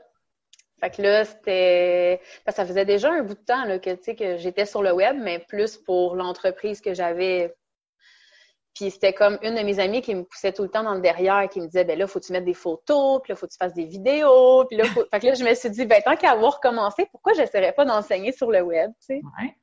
[0.80, 2.22] Fait que là, c'était.
[2.48, 5.40] Ça faisait déjà un bout de temps là, que, que j'étais sur le web, mais
[5.40, 7.54] plus pour l'entreprise que j'avais
[8.76, 11.02] puis c'était comme une de mes amies qui me poussait tout le temps dans le
[11.02, 13.52] derrière, qui me disait, ben là, faut tu mettre des photos, puis là, faut que
[13.54, 15.06] tu fasses des vidéos, puis là, faut...
[15.10, 17.86] fait que là, je me suis dit, ben tant qu'à avoir commencé, pourquoi j'essaierais pas
[17.86, 19.22] d'enseigner sur le web, tu sais?
[19.40, 19.56] Ouais.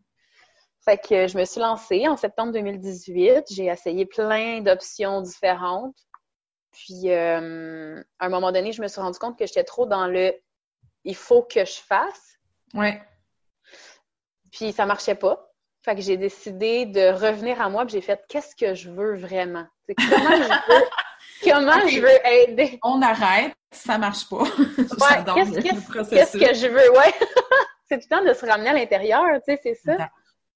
[0.84, 3.44] Fait que je me suis lancée en septembre 2018.
[3.50, 5.94] J'ai essayé plein d'options différentes.
[6.72, 10.08] Puis, euh, à un moment donné, je me suis rendu compte que j'étais trop dans
[10.08, 10.34] le
[11.04, 12.38] «il faut que je fasse».
[12.74, 13.00] Ouais.
[14.50, 15.51] Puis, ça marchait pas.
[15.84, 19.16] Fait que j'ai décidé de revenir à moi, puis j'ai fait qu'est-ce que je veux
[19.16, 19.66] vraiment?
[19.88, 20.84] comment je veux,
[21.52, 22.78] comment je veux aider?
[22.84, 24.42] On arrête, ça marche pas.
[24.42, 26.90] Ouais, qu'est-ce, que je veux?
[26.92, 27.12] Ouais.
[27.88, 30.08] c'est tout le temps de se ramener à l'intérieur, tu sais, c'est ça.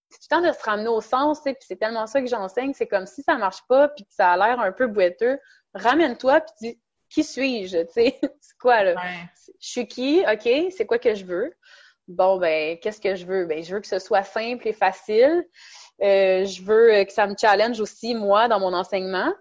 [0.08, 2.20] C'est tout le temps de se ramener au sens, tu sais, puis c'est tellement ça
[2.20, 2.72] que j'enseigne.
[2.72, 5.40] C'est comme si ça marche pas, puis que ça a l'air un peu boiteux,
[5.74, 7.78] ramène-toi, puis dis qui suis-je?
[7.78, 8.94] Tu sais, c'est quoi là?
[9.60, 10.24] Je suis qui?
[10.30, 11.52] OK, c'est quoi que je veux?
[12.09, 13.47] Bon, ben, qu'est-ce que je veux?
[13.47, 15.45] Ben, je veux que ce soit simple et facile.
[16.03, 19.33] Euh, je veux que ça me challenge aussi, moi, dans mon enseignement.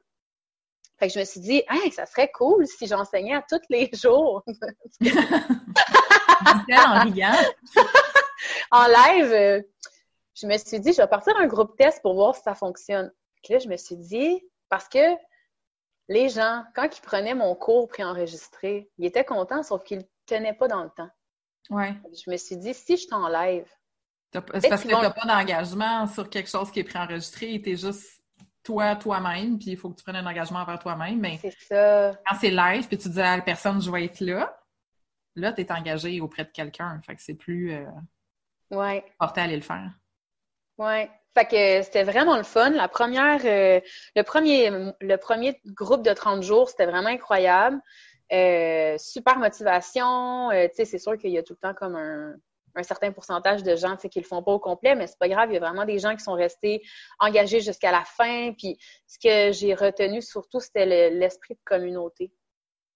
[0.97, 3.89] Fait que je me suis dit, hey, ça serait cool si j'enseignais à tous les
[3.93, 4.43] jours.
[6.71, 7.35] en riant.
[8.71, 9.61] en live, euh,
[10.35, 13.11] je me suis dit, je vais partir un groupe test pour voir si ça fonctionne.
[13.49, 15.15] là, je me suis dit, parce que
[16.07, 20.53] les gens, quand ils prenaient mon cours préenregistré, ils étaient contents, sauf qu'ils ne tenaient
[20.53, 21.09] pas dans le temps.
[21.69, 21.95] Ouais.
[22.13, 23.67] Je me suis dit, si je t'enlève.
[24.31, 27.77] C'est parce que tu n'as pas d'engagement sur quelque chose qui est préenregistré, tu es
[27.77, 28.21] juste
[28.63, 31.19] toi, toi-même, puis il faut que tu prennes un engagement envers toi-même.
[31.19, 32.11] Mais c'est ça.
[32.27, 34.57] Quand c'est live, puis tu dis à la personne, je vais être là,
[35.35, 36.99] là, tu es engagé auprès de quelqu'un.
[37.05, 37.85] Fait que c'est plus euh,
[38.71, 39.05] ouais.
[39.19, 39.91] porté à aller le faire.
[40.77, 41.09] Ouais.
[41.33, 42.69] Fait que c'était vraiment le fun.
[42.71, 43.81] La première, euh,
[44.15, 47.79] le premier, le premier groupe de 30 jours, c'était vraiment incroyable.
[48.31, 50.49] Euh, super motivation.
[50.51, 52.35] tu sais, c'est sûr qu'il y a tout le temps comme un,
[52.75, 55.29] un certain pourcentage de gens qui ne le font pas au complet, mais c'est pas
[55.29, 55.49] grave.
[55.49, 56.81] Il y a vraiment des gens qui sont restés
[57.19, 58.53] engagés jusqu'à la fin.
[58.57, 62.31] Puis ce que j'ai retenu surtout, c'était l'esprit de communauté.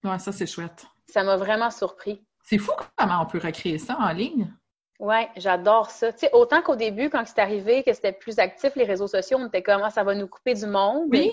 [0.03, 0.85] Ouais, ça, c'est chouette.
[1.07, 2.23] Ça m'a vraiment surpris.
[2.43, 4.51] C'est fou comment on peut recréer ça en ligne.
[4.99, 6.09] Oui, j'adore ça.
[6.33, 9.63] Autant qu'au début, quand c'est arrivé, que c'était plus actif, les réseaux sociaux, on était
[9.63, 11.07] comme, ah, ça va nous couper du monde.
[11.09, 11.31] Oui.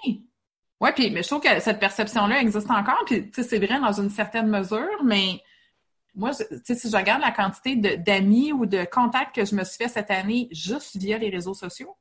[0.80, 3.02] Oui, puis mais je trouve que cette perception-là existe encore.
[3.06, 5.40] Puis, c'est vrai dans une certaine mesure, mais
[6.14, 9.88] moi, si je regarde la quantité d'amis ou de contacts que je me suis fait
[9.88, 11.96] cette année juste via les réseaux sociaux.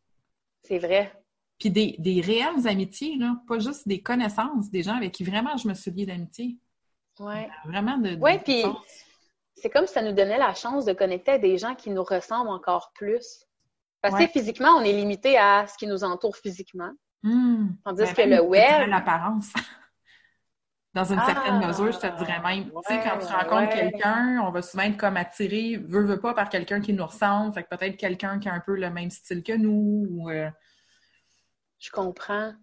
[0.63, 1.13] C'est vrai.
[1.59, 5.55] Puis des, des, réelles amitiés, là, pas juste des connaissances, des gens avec qui vraiment
[5.55, 6.57] je me suis liée d'amitié.
[7.19, 7.47] Oui.
[7.65, 8.17] Vraiment de.
[8.19, 8.63] Oui, puis
[9.55, 12.03] c'est comme si ça nous donnait la chance de connecter à des gens qui nous
[12.03, 13.45] ressemblent encore plus.
[14.01, 16.91] Parce que physiquement, on est limité à ce qui nous entoure physiquement.
[17.25, 17.77] Mmh.
[17.83, 18.88] Tandis ben, que le web.
[18.88, 19.51] L'apparence.
[20.93, 21.67] Dans une certaine ah!
[21.67, 22.65] mesure, je te dirais même.
[22.65, 26.33] tu sais, quand tu rencontres quelqu'un, on va souvent être comme attiré, veut, veut pas,
[26.33, 27.53] par quelqu'un qui nous ressemble.
[27.53, 30.07] Fait que peut-être quelqu'un qui a un peu le même style que nous.
[30.09, 30.49] Ou, euh,
[31.79, 32.53] Je comprends.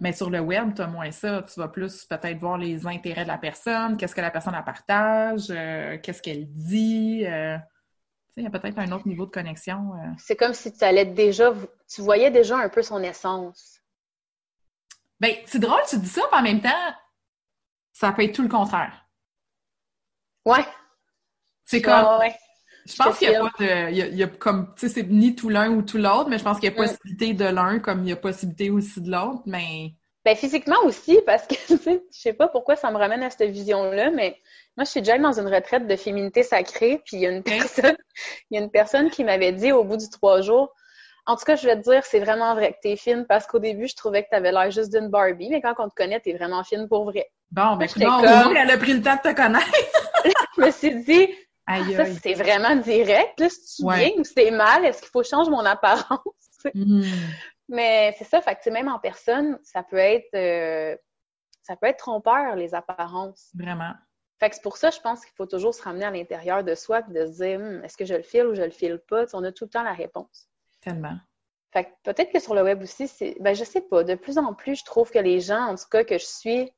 [0.00, 1.42] Mais sur le web, tu as moins ça.
[1.42, 4.62] Tu vas plus peut-être voir les intérêts de la personne, qu'est-ce que la personne a
[4.62, 7.24] partage, euh, qu'est-ce qu'elle dit.
[7.24, 7.56] Euh,
[8.36, 9.92] il y a peut-être un autre niveau de connexion.
[10.18, 11.54] C'est comme si tu allais déjà,
[11.88, 13.75] tu voyais déjà un peu son essence.
[15.20, 16.94] Ben, c'est drôle, tu dis ça, mais en même temps,
[17.92, 19.06] ça peut être tout le contraire.
[20.44, 20.64] Ouais.
[21.64, 22.20] C'est comme.
[22.86, 23.90] Je pense qu'il n'y a pas de.
[23.90, 24.72] Il y a, comme.
[24.76, 26.74] Tu sais, c'est ni tout l'un ou tout l'autre, mais je pense qu'il y a
[26.74, 26.86] mm.
[26.86, 29.92] possibilité de l'un comme il y a possibilité aussi de l'autre, mais.
[30.24, 33.30] Ben, physiquement aussi, parce que, tu sais, je sais pas pourquoi ça me ramène à
[33.30, 34.40] cette vision-là, mais
[34.76, 37.42] moi, je suis déjà dans une retraite de féminité sacrée, puis il y a une
[37.42, 37.96] personne,
[38.50, 40.74] il y a une personne qui m'avait dit au bout du trois jours,
[41.26, 43.58] en tout cas, je vais te dire, c'est vraiment vrai que t'es fine parce qu'au
[43.58, 46.20] début, je trouvais que tu avais l'air juste d'une Barbie, mais quand on te connaît,
[46.20, 47.28] t'es vraiment fine pour vrai.
[47.50, 48.56] Bon, ben, non, comme...
[48.56, 49.66] elle a pris le temps de te connaître.
[50.56, 51.28] je me suis dit,
[51.66, 53.40] ah, ça, c'est vraiment direct.
[53.40, 56.20] Là, si tu viens ou c'est mal, est-ce qu'il faut changer mon apparence?
[56.74, 57.02] Hmm.
[57.68, 60.96] Mais c'est ça, fait que même en personne, ça peut être euh,
[61.62, 63.50] ça peut être trompeur, les apparences.
[63.54, 63.92] Vraiment.
[64.40, 66.74] Fait que c'est pour ça, je pense qu'il faut toujours se ramener à l'intérieur de
[66.74, 69.00] soi et de se dire hmm, est-ce que je le file ou je le file
[69.08, 69.26] pas?
[69.34, 70.48] on a tout le temps la réponse.
[70.86, 71.18] Tellement.
[71.72, 73.36] Fait que peut-être que sur le web aussi, c'est.
[73.40, 74.04] Ben, je sais pas.
[74.04, 76.70] De plus en plus, je trouve que les gens, en tout cas, que je suis,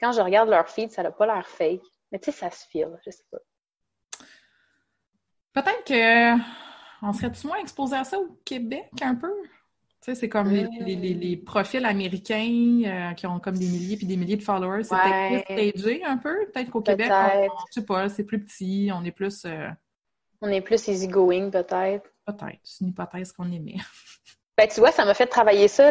[0.00, 1.82] quand je regarde leur feed, ça n'a pas l'air fake.
[2.10, 2.98] Mais tu sais, ça se file.
[3.04, 3.38] Je sais pas.
[5.52, 6.42] Peut-être que
[7.02, 9.30] on serait-tu moins exposé à ça au Québec un peu?
[9.42, 9.50] Tu
[10.00, 11.44] sais, c'est comme les, hmm.
[11.44, 14.84] profils américains euh, qui ont comme des milliers puis des milliers de followers.
[14.84, 16.46] C'est peut-être plus stagé un peu.
[16.46, 19.44] Peut-être qu'au Québec, on, je sais pas, c'est plus petit, on est plus.
[19.44, 19.68] Euh,
[20.40, 22.11] on est plus easygoing, peut-être.
[22.26, 22.60] Peut-être.
[22.62, 23.76] C'est une hypothèse qu'on aimait.
[24.58, 25.90] Ben, tu vois, ça m'a fait travailler ça,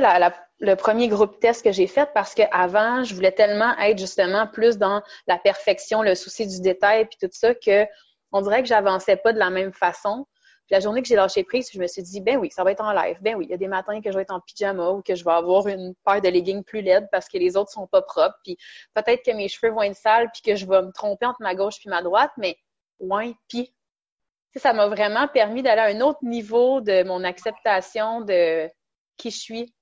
[0.60, 4.78] le premier groupe test que j'ai fait, parce qu'avant, je voulais tellement être justement plus
[4.78, 7.88] dans la perfection, le souci du détail, puis tout ça, que
[8.32, 10.28] on dirait que j'avançais pas de la même façon.
[10.68, 12.72] Puis la journée que j'ai lâché prise, je me suis dit, ben oui, ça va
[12.72, 13.18] être en live.
[13.22, 15.16] Ben oui, il y a des matins que je vais être en pyjama ou que
[15.16, 18.02] je vais avoir une paire de leggings plus laide parce que les autres sont pas
[18.02, 18.38] propres.
[18.44, 18.58] Puis
[18.94, 21.56] peut-être que mes cheveux vont être sales puis que je vais me tromper entre ma
[21.56, 22.58] gauche puis ma droite, mais
[23.00, 23.74] ouais, puis
[24.60, 28.68] ça m'a vraiment permis d'aller à un autre niveau de mon acceptation de
[29.18, 29.76] qui je suis.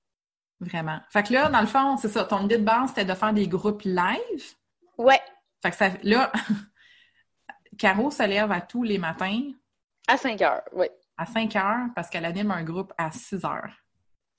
[0.60, 1.00] Vraiment.
[1.08, 3.32] Fait que là, dans le fond, c'est ça, ton idée de base, c'était de faire
[3.32, 4.54] des groupes live?
[4.98, 5.20] Ouais.
[5.62, 6.30] Fait que ça, là,
[7.78, 9.40] Caro se lève à tous les matins.
[10.06, 10.86] À 5 heures, oui.
[11.16, 13.72] À 5 heures, parce qu'elle anime un groupe à 6 heures.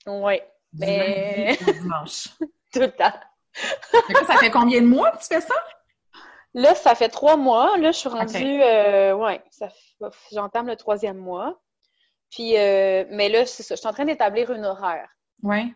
[0.06, 0.40] Oui.
[0.72, 1.58] Mais...
[1.80, 2.28] dimanche.
[2.72, 3.12] Tout le temps.
[4.26, 5.54] ça fait combien de mois que tu fais ça?
[6.54, 7.78] Là, ça fait trois mois.
[7.78, 9.42] Là, je suis rendue, euh, ouais,
[10.32, 11.58] j'entame le troisième mois.
[12.30, 13.74] Puis, euh, mais là, c'est ça.
[13.74, 15.08] Je suis en train d'établir une horaire.
[15.42, 15.74] Oui.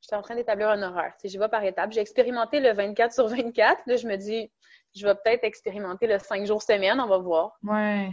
[0.00, 1.14] Je suis en train d'établir un horaire.
[1.20, 1.92] Tu je vais par étapes.
[1.92, 3.82] J'ai expérimenté le 24 sur 24.
[3.86, 4.50] Là, je me dis,
[4.94, 7.00] je vais peut-être expérimenter le 5 jours semaine.
[7.00, 7.58] On va voir.
[7.62, 8.12] Oui.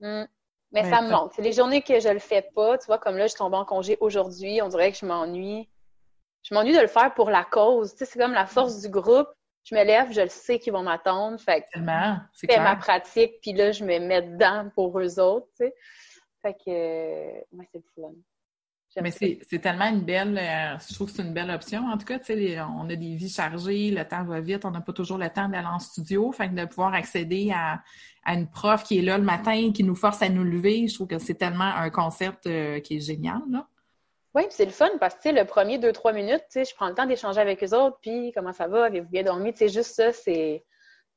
[0.00, 0.24] Hmm.
[0.72, 1.32] Mais ça me manque.
[1.34, 2.78] C'est les journées que je le fais pas.
[2.78, 4.62] Tu vois, comme là, je tombe en congé aujourd'hui.
[4.62, 5.68] On dirait que je m'ennuie.
[6.44, 7.92] je m'ennuie de le faire pour la cause.
[7.92, 9.28] Tu sais, c'est comme la force du groupe.
[9.64, 11.38] Je me lève, je le sais qu'ils vont m'attendre.
[11.40, 15.48] Fait que je fais ma pratique, puis là, je me mets dedans pour eux autres,
[15.56, 15.74] tu sais.
[16.42, 18.14] Fait que, ouais, c'est le fun.
[19.00, 21.86] Mais c'est tellement une belle, euh, je trouve que c'est une belle option.
[21.86, 22.18] En tout cas,
[22.76, 25.48] on a des vies chargées, le temps va vite, on n'a pas toujours le temps
[25.48, 26.32] d'aller en studio.
[26.32, 27.82] Fait que de pouvoir accéder à,
[28.24, 30.94] à, une prof qui est là le matin, qui nous force à nous lever, je
[30.94, 33.68] trouve que c'est tellement un concept euh, qui est génial, là.
[34.34, 37.06] Oui, c'est le fun parce que le premier deux, trois minutes, je prends le temps
[37.06, 39.52] d'échanger avec eux autres, puis comment ça va, avez-vous bien dormi?
[39.56, 40.64] C'est juste ça, c'est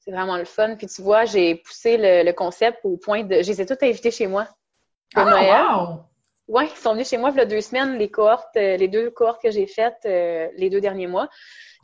[0.08, 0.76] vraiment le fun.
[0.76, 3.42] Puis tu vois, j'ai poussé le, concept au point de.
[3.42, 4.48] Je les ai tous invités chez moi.
[5.16, 6.04] Ah, Wow!
[6.50, 8.90] Oui, ils sont venus chez moi il y a deux semaines, les cohortes, euh, les
[8.90, 11.30] deux cohortes que j'ai faites euh, les deux derniers mois.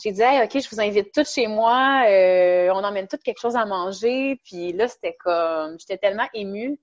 [0.04, 3.56] J'ai dit, OK, je vous invite toutes chez moi, euh, on emmène toutes quelque chose
[3.56, 4.40] à manger.
[4.44, 6.78] Puis là, c'était comme, j'étais tellement émue.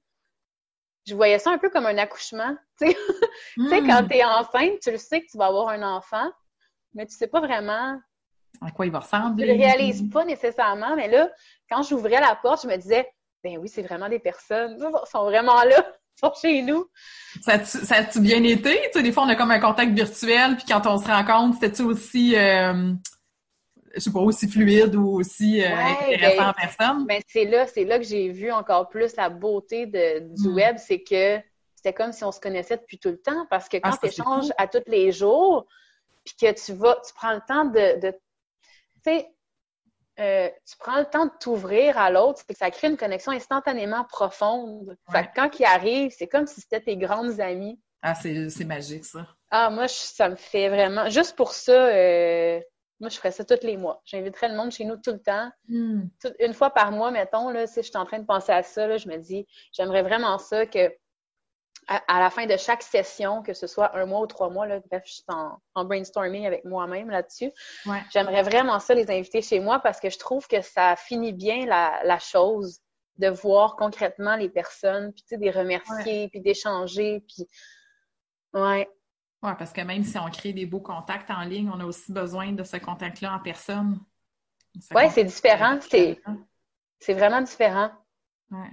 [1.07, 2.57] Je voyais ça un peu comme un accouchement.
[3.59, 4.09] Tu sais, quand hmm.
[4.09, 6.31] tu es enceinte, tu le sais que tu vas avoir un enfant,
[6.93, 7.99] mais tu sais pas vraiment
[8.61, 9.47] à quoi il va ressembler.
[9.47, 11.31] Tu le réalises pas nécessairement, mais là,
[11.71, 13.09] quand j'ouvrais la porte, je me disais,
[13.43, 16.87] ben oui, c'est vraiment des personnes, ils sont vraiment là sont chez nous.
[17.43, 18.81] Ça a-tu bien été?
[18.87, 21.59] Tu sais, des fois, on a comme un contact virtuel, puis quand on se rencontre,
[21.61, 22.93] c'était-tu aussi, euh,
[23.97, 27.07] je sais pas, aussi fluide ou aussi euh, intéressant ben, en personne?
[27.07, 30.55] Ben c'est là, c'est là que j'ai vu encore plus la beauté de, du hmm.
[30.55, 31.41] web, c'est que
[31.75, 34.09] c'était comme si on se connaissait depuis tout le temps, parce que quand ah, tu
[34.09, 35.67] échanges à tous les jours,
[36.25, 38.19] puis que tu vas, tu prends le temps de, de tu
[39.05, 39.31] sais,
[40.19, 43.33] euh, tu prends le temps de t'ouvrir à l'autre, c'est que ça crée une connexion
[43.33, 44.97] instantanément profonde.
[45.11, 47.79] Fait quand il arrive, c'est comme si c'était tes grandes amies.
[48.03, 49.27] Ah, c'est magique, ça.
[49.51, 51.09] Ah, moi, ça me fait vraiment...
[51.09, 52.61] Juste pour ça, euh,
[53.01, 54.01] moi, je ferais ça tous les mois.
[54.05, 55.51] J'inviterais le monde chez nous tout le temps.
[55.69, 56.05] Hmm.
[56.41, 58.87] une fois par mois, mettons, là, si je suis en train de penser à ça,
[58.87, 60.91] là, je me dis, j'aimerais vraiment ça que
[61.89, 64.81] à, la fin de chaque session, que ce soit un mois ou trois mois, là,
[64.91, 67.53] bref, je suis en, brainstorming avec moi-même là-dessus.
[68.13, 71.65] J'aimerais vraiment ça les inviter chez moi parce que je trouve que ça finit bien
[71.65, 72.81] la, chose
[73.19, 77.47] de voir concrètement les personnes, puis tu sais, des remercier, puis d'échanger, puis
[78.53, 78.89] ouais.
[79.43, 82.13] Ouais, parce que même si on crée des beaux contacts en ligne, on a aussi
[82.13, 84.01] besoin de ce contact-là en personne.
[84.95, 85.79] Oui, c'est différent.
[86.99, 87.91] C'est vraiment différent.
[88.51, 88.71] Ouais.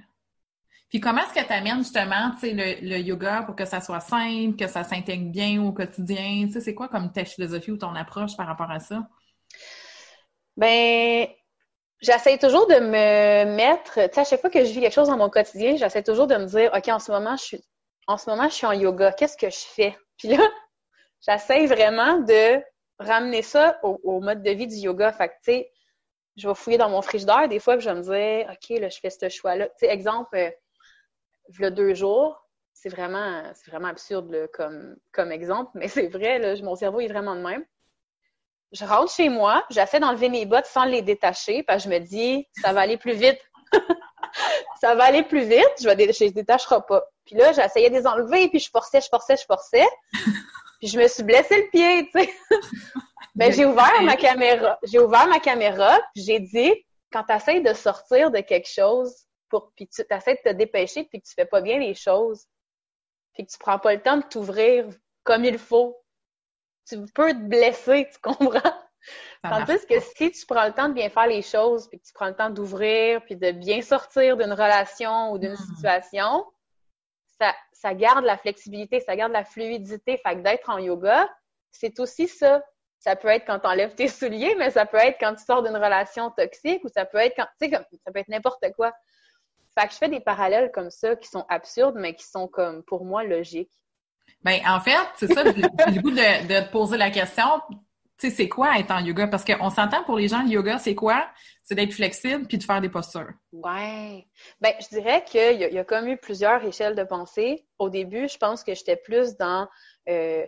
[0.90, 4.56] Puis comment est-ce que tu amènes justement le, le yoga pour que ça soit simple,
[4.56, 6.48] que ça s'intègre bien au quotidien?
[6.52, 9.08] C'est quoi comme ta philosophie ou ton approche par rapport à ça?
[10.56, 11.28] Ben,
[12.00, 15.08] j'essaie toujours de me mettre, tu sais, à chaque fois que je vis quelque chose
[15.08, 17.64] dans mon quotidien, j'essaie toujours de me dire, OK, en ce moment, je suis,
[18.06, 19.98] en ce moment, je suis en yoga, qu'est-ce que je fais?
[20.18, 20.38] Puis là,
[21.22, 22.62] j'essaie vraiment de
[23.00, 25.12] ramener ça au, mode de vie du yoga.
[25.12, 25.72] Fait que, tu sais,
[26.38, 29.00] je vais fouiller dans mon frigidaire des fois, que je me dire, OK, là, je
[29.00, 29.68] fais ce choix-là.
[29.70, 35.88] Tu sais, exemple, euh, a deux jours, c'est vraiment, vraiment absurde comme, comme exemple, mais
[35.88, 37.66] c'est vrai, là, mon cerveau est vraiment de même.
[38.72, 42.00] Je rentre chez moi, j'essaie d'enlever mes bottes sans les détacher, parce que je me
[42.00, 43.40] dis, ça va aller plus vite.
[44.82, 47.04] ça va aller plus vite, je ne les détacherai pas.
[47.26, 49.88] Puis là, j'essayais de les enlever, puis je forçais, je forçais, je forçais.
[50.80, 52.34] Puis je me suis blessé le pied, tu sais.
[53.36, 54.78] ben, j'ai ouvert ma caméra.
[54.84, 56.74] J'ai ouvert ma caméra, puis j'ai dit,
[57.10, 59.16] quand tu essaies de sortir de quelque chose,
[59.78, 62.48] puis tu essaies de te dépêcher, puis que tu fais pas bien les choses,
[63.34, 64.86] puis que tu prends pas le temps de t'ouvrir
[65.24, 65.98] comme il faut,
[66.86, 68.74] tu peux te blesser, tu comprends?
[69.44, 72.14] Tandis que si tu prends le temps de bien faire les choses, puis que tu
[72.14, 75.76] prends le temps d'ouvrir, puis de bien sortir d'une relation ou d'une hmm.
[75.76, 76.46] situation,
[77.40, 80.18] ça, ça garde la flexibilité, ça garde la fluidité.
[80.26, 81.30] Fait que d'être en yoga,
[81.72, 82.64] c'est aussi ça.
[83.00, 85.62] Ça peut être quand tu enlèves tes souliers, mais ça peut être quand tu sors
[85.62, 88.94] d'une relation toxique ou ça peut être quand, tu sais, ça peut être n'importe quoi.
[89.78, 92.84] Fait que je fais des parallèles comme ça qui sont absurdes, mais qui sont comme,
[92.84, 93.72] pour moi, logiques.
[94.44, 97.46] Ben, en fait, c'est ça, j'ai le goût de, de, te poser la question.
[98.24, 99.28] Tu sais, c'est quoi être en yoga?
[99.28, 101.28] Parce qu'on s'entend pour les gens, le yoga, c'est quoi?
[101.62, 103.34] C'est d'être flexible puis de faire des postures.
[103.52, 104.26] Ouais.
[104.62, 107.66] Ben, je dirais qu'il y, a, y a comme eu plusieurs échelles de pensée.
[107.80, 109.68] Au début, je pense que j'étais plus dans
[110.08, 110.46] euh,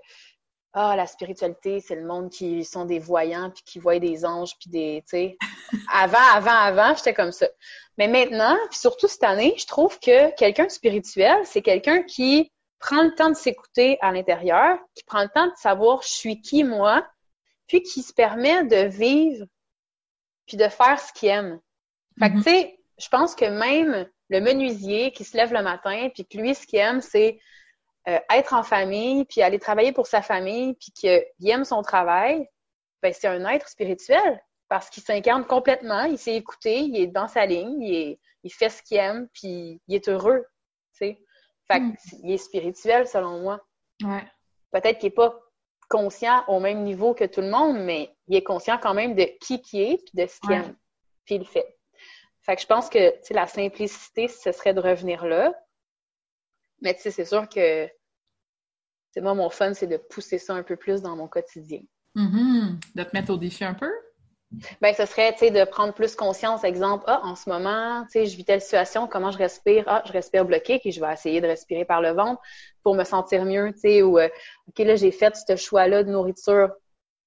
[0.72, 4.58] ah la spiritualité c'est le monde qui sont des voyants puis qui voient des anges
[4.60, 5.38] puis des tu sais
[5.94, 7.48] avant avant avant j'étais comme ça
[7.98, 12.52] mais maintenant puis surtout cette année je trouve que quelqu'un de spirituel c'est quelqu'un qui
[12.80, 16.42] prend le temps de s'écouter à l'intérieur qui prend le temps de savoir je suis
[16.42, 17.08] qui moi
[17.68, 19.46] puis qui se permet de vivre
[20.48, 21.60] puis de faire ce qu'il aime
[22.20, 22.44] fait que mm-hmm.
[22.44, 26.38] tu sais je pense que même le menuisier qui se lève le matin puis que
[26.38, 27.40] lui ce qu'il aime c'est
[28.08, 32.48] euh, être en famille, puis aller travailler pour sa famille, puis qu'il aime son travail,
[33.02, 37.28] ben, c'est un être spirituel parce qu'il s'incarne complètement, il s'est écouté, il est dans
[37.28, 40.46] sa ligne, il, il fait ce qu'il aime, puis il est heureux,
[40.92, 41.20] tu sais.
[41.68, 41.96] Fait hmm.
[42.26, 43.66] est spirituel selon moi.
[44.04, 44.24] Ouais.
[44.72, 45.40] Peut-être qu'il n'est pas
[45.90, 49.25] conscient au même niveau que tout le monde, mais il est conscient quand même de
[49.40, 50.75] qui qui est puis de ce qu'il aime.
[51.25, 51.77] Puis il le fait.
[52.42, 55.54] Fait que je pense que la simplicité, ce serait de revenir là.
[56.81, 57.90] Mais tu sais, c'est sûr que
[59.17, 61.81] moi, mon fun, c'est de pousser ça un peu plus dans mon quotidien.
[62.15, 62.96] Mm-hmm.
[62.96, 63.92] De te mettre au défi un peu?
[64.81, 66.63] Ben, ce serait, tu sais, de prendre plus conscience.
[66.63, 69.83] Exemple, ah, en ce moment, tu sais, je vis telle situation, comment je respire?
[69.87, 72.41] Ah, je respire bloqué, puis je vais essayer de respirer par le ventre
[72.83, 74.29] pour me sentir mieux, tu sais, ou, euh,
[74.67, 76.69] OK, là, j'ai fait ce choix-là de nourriture.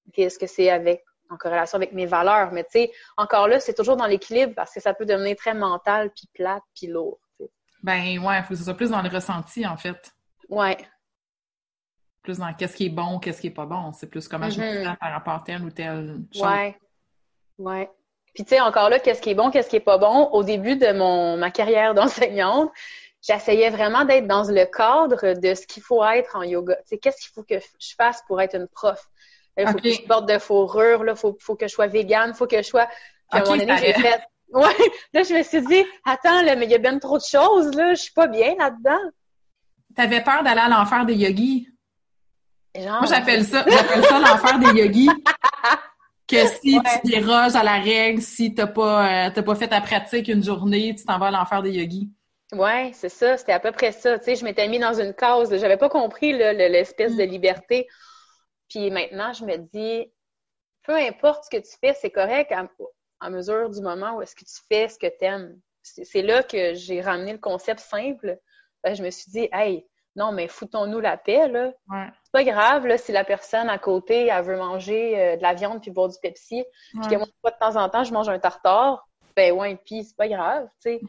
[0.07, 2.51] OK, est-ce que c'est avec, en corrélation avec mes valeurs?
[2.51, 5.53] Mais, tu sais, encore là, c'est toujours dans l'équilibre parce que ça peut devenir très
[5.53, 7.19] mental, puis plate, puis lourd.
[7.81, 10.13] Ben, ouais, il faut que ce soit plus dans le ressenti, en fait.
[10.49, 10.77] Ouais
[12.21, 13.91] plus dans qu'est-ce qui est bon, qu'est-ce qui est pas bon.
[13.93, 14.83] C'est plus comment je me mm-hmm.
[14.83, 16.43] sens par rapport à telle ou telle chose.
[16.43, 16.77] Ouais.
[17.59, 17.89] Ouais.
[18.33, 20.29] Puis tu sais, encore là, qu'est-ce qui est bon, qu'est-ce qui est pas bon?
[20.31, 22.71] Au début de mon ma carrière d'enseignante,
[23.21, 26.75] j'essayais vraiment d'être dans le cadre de ce qu'il faut être en yoga.
[26.77, 29.07] Tu sais, qu'est-ce qu'il faut que je fasse pour être une prof?
[29.57, 32.35] Il faut que je porte de fourrure, il faut, faut que je sois végane, il
[32.35, 32.87] faut que je sois.
[33.29, 34.21] Puis à un moment donné, j'ai fait.
[34.51, 34.73] Ouais.
[35.13, 37.71] Là, je me suis dit, attends, là, mais il y a bien trop de choses,
[37.75, 39.11] là, je suis pas bien là-dedans.
[39.95, 41.69] T'avais peur d'aller à l'enfer des yogis?
[42.75, 45.09] Moi, j'appelle ça, j'appelle ça l'enfer des yogis.
[46.29, 50.27] Que si tu déroges à la règle, si t'as pas, euh, pas fait ta pratique
[50.27, 52.09] une journée, tu t'en vas à l'enfer des yogis.
[52.51, 53.37] Ouais, c'est ça.
[53.37, 54.17] C'était à peu près ça.
[54.19, 55.55] Tu sais, je m'étais mis dans une case.
[55.57, 57.29] J'avais pas compris l'espèce de mm.
[57.29, 57.87] liberté.
[58.69, 60.11] Puis maintenant, je me dis,
[60.83, 62.51] peu importe ce que tu fais, c'est correct
[63.19, 65.59] à, mesure du moment où est-ce que tu fais ce que tu aimes.
[65.81, 68.37] C'est là que j'ai ramené le concept simple.
[68.83, 69.85] Ben, je me suis dit, hey,
[70.15, 71.71] non, mais foutons-nous la paix, là.
[72.23, 75.53] C'est pas grave, là, si la personne à côté, elle veut manger euh, de la
[75.53, 78.39] viande puis boire du Pepsi, puis que moi, de temps en temps, je mange un
[78.39, 81.01] tartare, ben ouais, puis c'est pas grave, tu sais.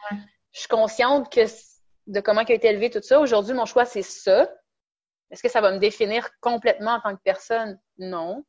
[0.53, 1.43] Je suis consciente que
[2.07, 3.21] de comment a été élevé tout ça.
[3.21, 4.49] Aujourd'hui, mon choix, c'est ça.
[5.31, 7.79] Est-ce que ça va me définir complètement en tant que personne?
[7.99, 8.45] Non.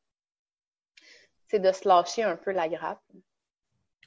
[1.47, 3.03] C'est de se lâcher un peu la grappe.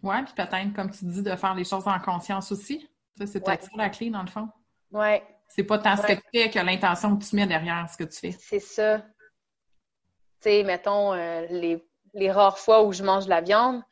[0.02, 2.88] Ouais, puis peut-être, comme tu dis, de faire les choses en conscience aussi.
[3.16, 4.48] Ça, c'est peut-être ça la clé, dans le fond.
[4.90, 7.96] Ouais, c'est pas tant ce que tu fais que l'intention que tu mets derrière ce
[7.96, 8.36] que tu fais.
[8.38, 8.98] C'est ça.
[8.98, 13.82] Tu sais, mettons, euh, les, rares fois où je mange de la viande,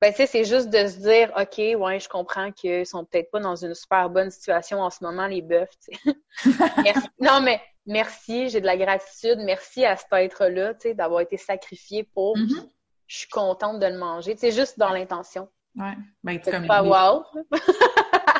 [0.00, 3.30] ben, tu sais, c'est juste de se dire, OK, ouais, je comprends qu'ils sont peut-être
[3.30, 5.68] pas dans une super bonne situation en ce moment, les bœufs,
[7.20, 9.38] non, mais merci, j'ai de la gratitude.
[9.38, 12.36] Merci à cet être-là, tu sais, d'avoir été sacrifié pour.
[12.36, 12.68] Mm-hmm.
[13.06, 14.36] Je suis contente de le manger.
[14.36, 15.48] C'est juste dans l'intention.
[15.76, 15.94] Ouais.
[16.24, 17.24] Ben, comme pas wow.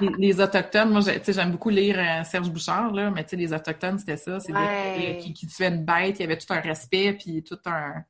[0.18, 4.40] les, Autochtones, moi, j'aime beaucoup lire euh, Serge Bouchard, là, mais les Autochtones, c'était ça.
[4.40, 4.52] C'est
[5.20, 8.04] qui, qui tuaient une bête, il y avait tout un respect, puis tout un...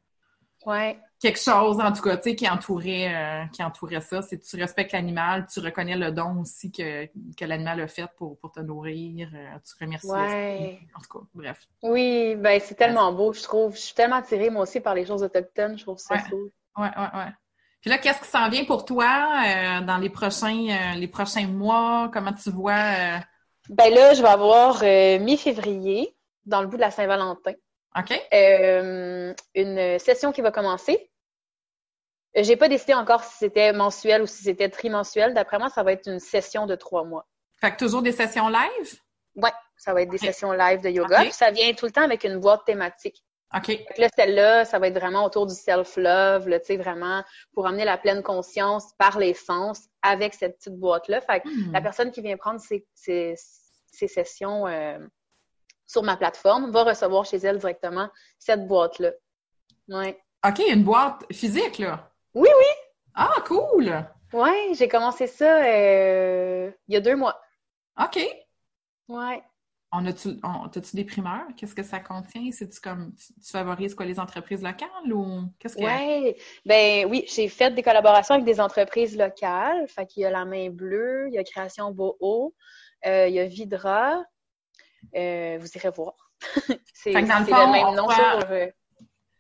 [0.65, 0.99] Ouais.
[1.21, 4.21] Quelque chose, en tout cas, tu sais, qui entourait, euh, qui entourait ça.
[4.21, 8.37] C'est tu respectes l'animal, tu reconnais le don aussi que, que l'animal a fait pour,
[8.39, 10.09] pour te nourrir, euh, tu remercies.
[10.09, 10.81] Ouais.
[10.95, 11.67] En tout cas, bref.
[11.83, 13.75] Oui, ben c'est tellement beau, je trouve.
[13.77, 15.79] Je suis tellement attirée, moi aussi, par les choses autochtones.
[15.79, 16.51] Je trouve ça cool.
[16.77, 17.33] Ouais, ouais, ouais.
[17.87, 19.05] Puis là, qu'est-ce qui s'en vient pour toi
[19.47, 22.11] euh, dans les prochains, euh, les prochains mois?
[22.13, 22.73] Comment tu vois?
[22.73, 23.19] Euh?
[23.69, 24.83] Ben là, je vais avoir
[25.21, 26.17] mi-février,
[26.47, 27.53] dans le bout de la Saint-Valentin.
[27.97, 28.11] OK.
[28.33, 31.13] une session qui va commencer.
[32.35, 35.33] J'ai pas décidé encore si c'était mensuel ou si c'était trimensuel.
[35.33, 37.29] D'après moi, ça va être une session de trois mois.
[37.61, 39.01] Fait que toujours des sessions live?
[39.37, 41.21] Oui, ça va être des sessions live de yoga.
[41.21, 43.23] Puis ça vient tout le temps avec une boîte thématique.
[43.55, 43.69] OK.
[43.99, 47.23] là, celle-là, ça va être vraiment autour du self-love, tu sais, vraiment
[47.53, 51.21] pour amener la pleine conscience par les sens avec cette petite boîte-là.
[51.21, 51.73] Fait que hmm.
[51.73, 53.35] la personne qui vient prendre ces,
[53.93, 54.99] sessions euh,
[55.87, 59.13] sur ma plateforme va recevoir chez elle directement cette boîte-là.
[59.89, 60.21] Ouais.
[60.47, 62.11] OK, une boîte physique, là?
[62.35, 63.01] Oui, oui.
[63.15, 64.05] Ah, cool!
[64.33, 67.41] Oui, j'ai commencé ça euh, il y a deux mois.
[67.99, 68.19] OK.
[69.09, 69.43] Ouais.
[69.93, 70.41] On a-tu,
[70.73, 71.47] tu des primeurs?
[71.57, 72.51] Qu'est-ce que ça contient?
[72.51, 75.83] C'est-tu comme, tu, favorises quoi, les entreprises locales ou qu'est-ce que...
[75.83, 76.37] Ouais.
[76.65, 79.87] Ben oui, j'ai fait des collaborations avec des entreprises locales.
[79.89, 82.55] Fait qu'il y a La Main Bleue, il y a Création Boho,
[83.07, 84.25] euh, il y a Vidra.
[85.15, 86.15] Euh, vous irez voir.
[86.93, 88.11] c'est, le, même nom
[88.51, 88.67] euh,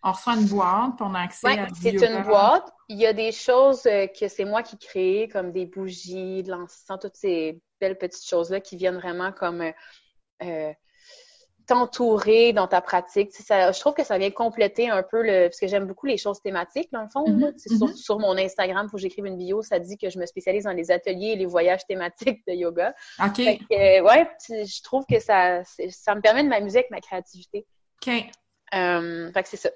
[0.02, 2.72] on reçoit une boîte, on a accès à c'est une boîte.
[2.88, 7.00] Il y a des choses que c'est moi qui crée, comme des bougies, de l'encens,
[7.00, 9.72] toutes ces belles petites choses-là qui viennent vraiment comme
[10.42, 10.72] euh,
[11.66, 13.32] t'entourer dans ta pratique.
[13.32, 15.48] Ça, je trouve que ça vient compléter un peu le.
[15.48, 17.24] Parce que j'aime beaucoup les choses thématiques, dans le fond.
[17.26, 17.96] Mm-hmm, mm-hmm.
[17.96, 20.72] sur, mon Instagram, faut que j'écrive une bio, ça dit que je me spécialise dans
[20.72, 22.94] les ateliers et les voyages thématiques de yoga.
[23.22, 23.38] OK.
[23.38, 27.66] ouais, je trouve que ça, ça me permet de m'amuser avec ma créativité.
[28.00, 28.12] OK.
[28.74, 29.70] Euh, fait que c'est ça.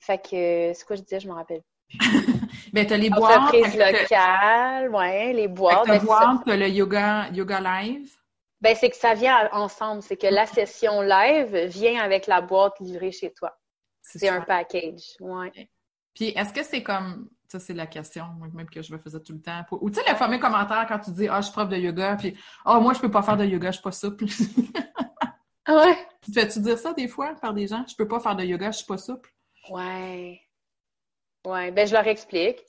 [0.00, 1.62] Fait que c'est quoi je disais, je me rappelle.
[2.72, 3.38] ben, t'as les boîtes.
[3.38, 5.84] Entreprise locale, ouais, les boîtes.
[5.86, 5.98] T'as
[6.46, 8.10] ben, le yoga, yoga live.
[8.62, 10.02] Ben, c'est que ça vient ensemble.
[10.02, 13.52] C'est que la session live vient avec la boîte livrée chez toi.
[14.00, 15.68] C'est un package, ouais.
[16.14, 19.32] Puis est-ce que c'est comme ça, c'est la question, même que je me faisais tout
[19.32, 19.62] le temps.
[19.72, 22.16] Ou tu sais, le fameux commentaire quand tu dis Ah, je suis prof de yoga,
[22.16, 24.26] puis Ah, moi, je peux pas faire de yoga, je suis pas souple.
[25.66, 25.96] ah ouais?
[26.22, 27.84] Tu fais-tu dire ça des fois par des gens?
[27.88, 29.30] Je peux pas faire de yoga, je suis pas souple?
[29.70, 30.40] Ouais.
[31.44, 32.60] Ouais, ben je leur explique.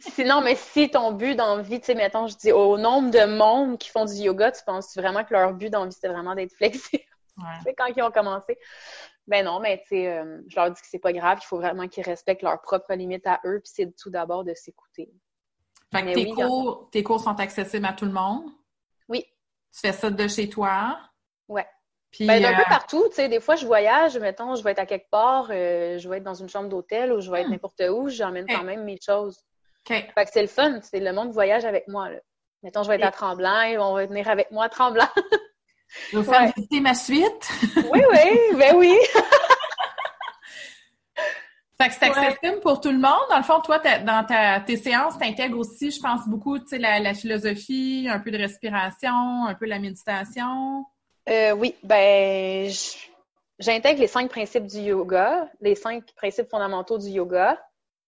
[0.00, 3.78] Sinon, mais si ton but d'envie, tu sais, mettons, je dis au nombre de monde
[3.78, 7.04] qui font du yoga, tu penses vraiment que leur but d'envie, c'est vraiment d'être flexible?
[7.38, 7.74] Ouais.
[7.76, 8.58] quand ils ont commencé.
[9.26, 11.56] Ben non, mais tu sais, euh, je leur dis que c'est pas grave, il faut
[11.56, 15.10] vraiment qu'ils respectent leurs propres limites à eux, puis c'est tout d'abord de s'écouter.
[15.92, 18.50] Fait que tes, cours, tes cours sont accessibles à tout le monde?
[19.08, 19.24] Oui.
[19.72, 20.98] Tu fais ça de chez toi?
[21.48, 21.66] Ouais.
[22.10, 24.72] Puis, ben, d'un peu euh, partout, tu sais, des fois, je voyage, mettons, je vais
[24.72, 27.42] être à quelque part, euh, je vais être dans une chambre d'hôtel ou je vais
[27.42, 27.52] être hmm.
[27.52, 29.38] n'importe où, j'emmène quand même mes choses.
[29.86, 32.18] Fait que c'est le fun, c'est le monde voyage avec moi, là.
[32.62, 35.08] Mettons, je vais être à Tremblant, on va venir avec moi à Tremblant.
[36.12, 37.48] Je vais faire visiter ma suite?
[37.76, 38.98] oui, oui, ben oui.
[41.80, 43.24] fait que c'est accessible pour tout le monde.
[43.30, 47.00] Dans le fond, toi, dans ta, tes séances, tu intègres aussi, je pense, beaucoup la,
[47.00, 50.84] la philosophie, un peu de respiration, un peu la méditation.
[51.30, 52.68] Euh, oui, ben,
[53.58, 57.62] j'intègre les cinq principes du yoga, les cinq principes fondamentaux du yoga,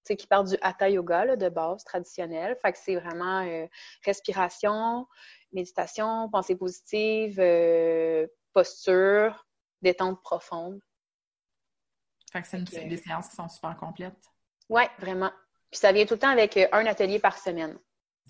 [0.04, 2.56] qui partent du hatha yoga de base traditionnel.
[2.60, 3.66] Fait que c'est vraiment euh,
[4.04, 5.06] respiration,
[5.52, 9.46] méditation, pensée positive, euh, posture,
[9.80, 10.80] détente profonde.
[12.32, 14.24] Fait que c'est des séances qui sont super complètes.
[14.68, 15.30] Oui, vraiment.
[15.70, 17.78] Puis ça vient tout le temps avec un atelier par semaine.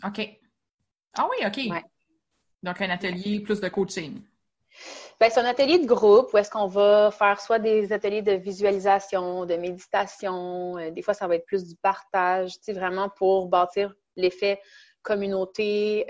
[0.05, 0.21] OK.
[1.15, 1.83] Ah oui, OK.
[2.63, 4.23] Donc un atelier plus de coaching.
[5.23, 8.33] Ben, c'est un atelier de groupe où est-ce qu'on va faire soit des ateliers de
[8.33, 13.09] visualisation, de méditation, euh, des fois ça va être plus du partage, tu sais, vraiment
[13.09, 14.61] pour bâtir l'effet
[15.03, 16.05] communauté,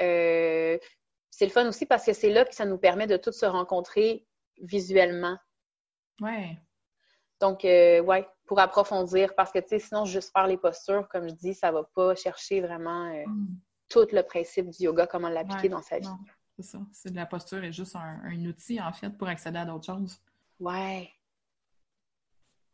[1.31, 3.45] c'est le fun aussi parce que c'est là que ça nous permet de tous se
[3.45, 4.27] rencontrer
[4.63, 5.37] visuellement.
[6.23, 6.59] Ouais.
[7.39, 11.29] Donc, euh, ouais, pour approfondir, parce que, tu sais, sinon, juste faire les postures, comme
[11.29, 13.57] je dis, ça va pas chercher vraiment euh, mm.
[13.91, 16.09] tout le principe du yoga, comment l'appliquer dans sa vie.
[16.63, 16.79] C'est ça.
[16.93, 20.19] C'est de la posture est juste un, outil, en fait, pour accéder à d'autres choses.
[20.61, 21.11] Ouais.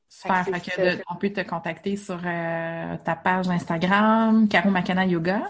[0.08, 0.44] Super.
[0.44, 5.42] Fait on peut te contacter sur euh, ta page Instagram, Caro Macana Yoga.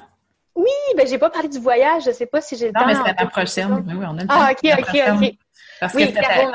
[0.55, 0.67] Oui,
[0.97, 2.05] ben j'ai pas parlé du voyage.
[2.07, 2.81] Je sais pas si j'ai le temps.
[2.81, 3.85] Non, mais c'est la prochaine.
[3.87, 4.69] Oui, oui, on a le ah, temps.
[4.69, 5.39] OK, OK, OK.
[5.81, 6.53] Parce oui, que Caro...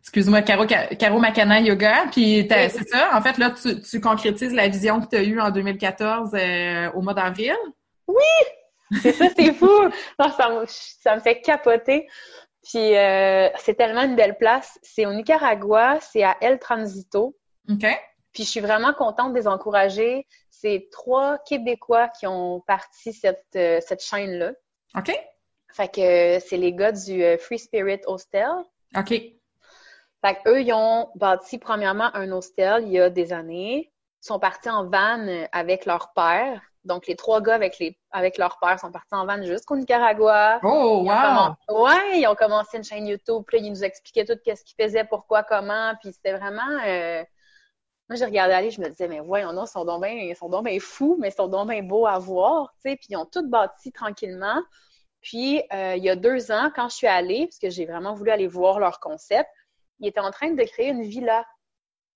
[0.00, 2.06] Excuse-moi, Caro, Caro Macana Yoga.
[2.12, 5.40] Puis c'est ça, en fait, là, tu, tu concrétises la vision que tu as eue
[5.40, 7.56] en 2014 euh, au mois d'avril.
[8.06, 8.22] Oui!
[9.02, 9.70] C'est ça, c'est fou!
[10.18, 12.06] ça, me, ça me fait capoter.
[12.64, 14.78] Puis euh, c'est tellement une belle place.
[14.82, 17.36] C'est au Nicaragua, c'est à El Transito.
[17.70, 17.86] OK.
[18.32, 20.26] Puis je suis vraiment contente de les encourager.
[20.50, 24.52] C'est trois Québécois qui ont parti cette, euh, cette chaîne-là.
[24.96, 25.12] OK.
[25.72, 28.48] Fait que c'est les gars du euh, Free Spirit Hostel.
[28.96, 29.10] OK.
[29.10, 33.92] Fait qu'eux, ils ont bâti premièrement un hostel il y a des années.
[34.22, 36.62] Ils sont partis en van avec leur père.
[36.84, 40.60] Donc, les trois gars avec, les, avec leur père sont partis en van jusqu'au Nicaragua.
[40.62, 41.82] Oh, wow!
[41.82, 43.42] ouais, ils ont commencé une chaîne YouTube.
[43.46, 45.94] Puis là, ils nous expliquaient tout ce qu'ils faisaient, pourquoi, comment.
[46.00, 46.78] Puis c'était vraiment...
[46.86, 47.24] Euh,
[48.08, 50.50] moi, j'ai regardé aller, je me disais, mais voyons, non, ils sont donc bien, sont
[50.50, 52.96] donc bien fous, mais ils sont donc bien beaux à voir, tu sais.
[52.96, 54.60] Puis ils ont tout bâti tranquillement.
[55.22, 58.12] Puis, euh, il y a deux ans, quand je suis allée, parce que j'ai vraiment
[58.12, 59.48] voulu aller voir leur concept,
[60.00, 61.46] ils étaient en train de créer une villa.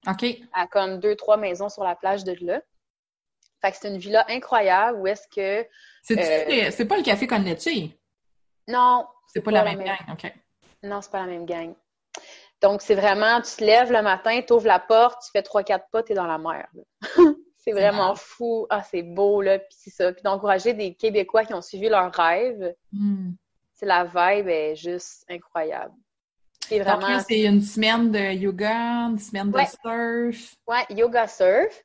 [0.07, 0.27] OK.
[0.53, 2.61] À comme deux, trois maisons sur la plage de là.
[3.61, 5.69] Fait que c'est une villa incroyable où est-ce que.
[6.03, 7.99] C'est euh, pas le café Connecté?
[8.67, 9.07] Non.
[9.27, 10.33] C'est pas, la même, gang, OK.
[10.83, 11.75] Non, c'est pas la même gang.
[12.63, 15.63] Donc, c'est vraiment, tu te lèves le matin, tu ouvres la porte, tu fais trois,
[15.63, 16.69] quatre pas, tu es dans la mer.
[17.59, 18.67] c'est vraiment fou.
[18.71, 19.59] Ah, c'est beau, là.
[19.59, 20.13] Puis c'est ça.
[20.13, 22.75] Puis d'encourager des Québécois qui ont suivi leur rêve.
[22.93, 23.33] Hmm.
[23.75, 25.95] C'est la vibe est juste incroyable.
[26.69, 27.21] C'est vraiment.
[27.21, 30.57] c'est une semaine de yoga, une semaine de surf.
[30.67, 31.83] Ouais, yoga surf.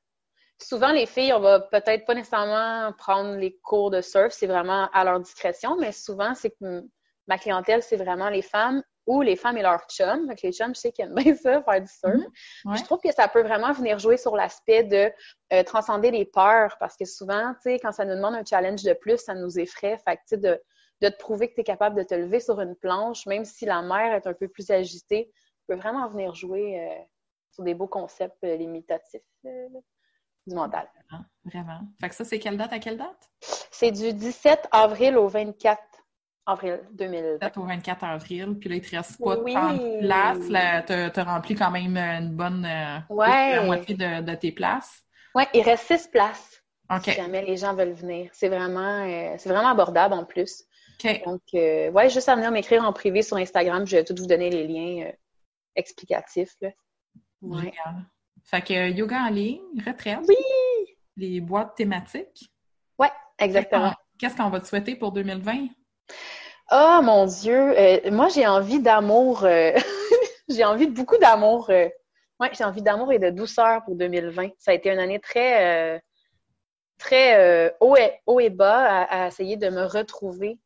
[0.63, 4.89] Souvent, les filles, on va peut-être pas nécessairement prendre les cours de surf, c'est vraiment
[4.93, 6.83] à leur discrétion, mais souvent, c'est que
[7.27, 10.25] ma clientèle, c'est vraiment les femmes ou les femmes et leurs chums.
[10.27, 12.15] Donc, les chums, je sais qu'ils aiment bien ça, faire du surf.
[12.63, 12.77] Mhm.
[12.77, 15.11] Je trouve que ça peut vraiment venir jouer sur l'aspect de
[15.51, 18.83] euh, transcender les peurs parce que souvent, tu sais, quand ça nous demande un challenge
[18.83, 19.97] de plus, ça nous effraie.
[20.07, 20.61] Fait que, tu sais, de,
[21.01, 23.65] de te prouver que tu es capable de te lever sur une planche, même si
[23.65, 25.29] la mer est un peu plus agitée,
[25.67, 27.03] peut vraiment venir jouer euh,
[27.51, 29.21] sur des beaux concepts euh, limitatifs
[30.47, 30.87] du mental.
[31.09, 31.87] Vraiment, vraiment.
[32.01, 33.29] Fait que ça, c'est quelle date à quelle date?
[33.39, 35.81] C'est du 17 avril au 24
[36.45, 37.57] avril 2020.
[37.57, 41.13] au 24 avril, puis là, il te reste pas de place.
[41.13, 45.03] Tu as, rempli quand même une bonne euh, la moitié de, tes places.
[45.35, 46.61] Oui, il reste six places.
[46.89, 47.05] OK.
[47.05, 48.29] Si jamais les gens veulent venir.
[48.33, 50.63] C'est vraiment, euh, c'est vraiment abordable en plus.
[51.25, 54.27] Donc, euh, ouais, juste à venir m'écrire en privé sur Instagram, je vais tout vous
[54.27, 55.11] donner les liens
[55.75, 56.55] explicatif.
[56.61, 56.69] Là.
[57.41, 57.73] Ouais.
[58.43, 60.19] Fait que yoga en ligne, retraite.
[60.27, 60.35] Oui!
[61.15, 62.51] Les boîtes thématiques.
[62.99, 63.93] Ouais, exactement.
[64.17, 65.67] Qu'est-ce qu'on va te souhaiter pour 2020?
[66.71, 67.77] Oh mon Dieu!
[67.77, 69.43] Euh, moi, j'ai envie d'amour.
[69.43, 69.71] Euh,
[70.49, 71.69] j'ai envie de beaucoup d'amour.
[71.69, 71.87] Euh,
[72.39, 74.49] ouais, j'ai envie d'amour et de douceur pour 2020.
[74.57, 76.01] Ça a été une année très,
[76.97, 80.57] très haut, et, haut et bas à, essayer de me retrouver.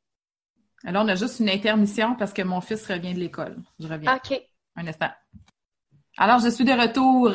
[0.85, 3.57] Alors, on a juste une intermission parce que mon fils revient de l'école.
[3.79, 4.15] Je reviens.
[4.15, 4.41] OK.
[4.75, 5.09] Un instant.
[6.17, 7.33] Alors, je suis de retour.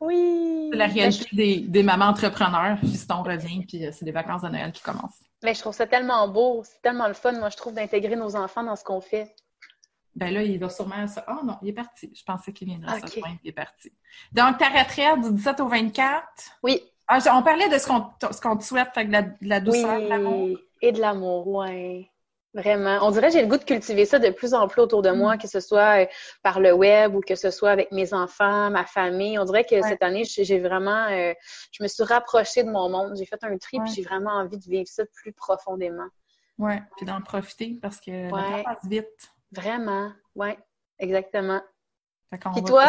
[0.00, 0.68] Oui.
[0.72, 2.78] C'est la réalité des, des, mamans entrepreneurs.
[2.80, 5.22] Fiston revient, puis c'est les vacances de Noël qui commencent.
[5.42, 6.62] Mais je trouve ça tellement beau.
[6.64, 9.34] C'est tellement le fun, moi, je trouve, d'intégrer nos enfants dans ce qu'on fait.
[10.14, 11.04] Ben là, il va sûrement...
[11.26, 12.12] Ah oh, non, il est parti.
[12.14, 13.36] Je pensais qu'il viendrait à ce point.
[13.44, 13.92] Il est parti.
[14.32, 16.26] Donc, ta retraite du 17 au 24?
[16.62, 16.82] Oui.
[17.06, 20.04] Ah, on parlait de ce qu'on te souhaite, fait de la, de la douceur, oui,
[20.04, 20.58] de l'amour.
[20.80, 22.09] et de l'amour, oui.
[22.52, 22.98] Vraiment.
[23.02, 25.10] On dirait que j'ai le goût de cultiver ça de plus en plus autour de
[25.10, 25.38] moi, mm.
[25.38, 26.06] que ce soit euh,
[26.42, 29.38] par le web ou que ce soit avec mes enfants, ma famille.
[29.38, 31.32] On dirait que cette année, j'ai vraiment, euh,
[31.70, 33.14] je me suis rapprochée de mon monde.
[33.16, 36.08] J'ai fait un tri, puis j'ai vraiment envie de vivre ça plus profondément.
[36.58, 39.32] Oui, puis d'en profiter parce que le temps passe vite.
[39.52, 40.50] Vraiment, oui,
[40.98, 41.60] exactement.
[42.32, 42.86] Et toi?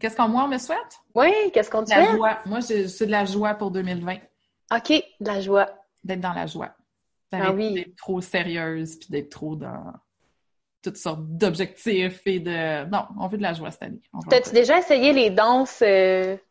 [0.00, 1.00] Qu'est-ce qu'on moi me souhaite?
[1.14, 2.10] Oui, qu'est-ce qu'on te souhaite?
[2.10, 2.38] La joie.
[2.46, 4.16] Moi, c'est de la joie pour 2020.
[4.74, 5.70] OK, de la joie.
[6.04, 6.74] D'être dans la joie.
[7.32, 7.74] Ah oui.
[7.74, 9.92] d'être trop sérieuse, puis d'être trop dans
[10.82, 12.88] toutes sortes d'objectifs et de...
[12.88, 14.00] Non, on veut de la joie cette année.
[14.30, 16.36] T'as-tu déjà essayé les danses, euh...
[16.36, 16.42] tu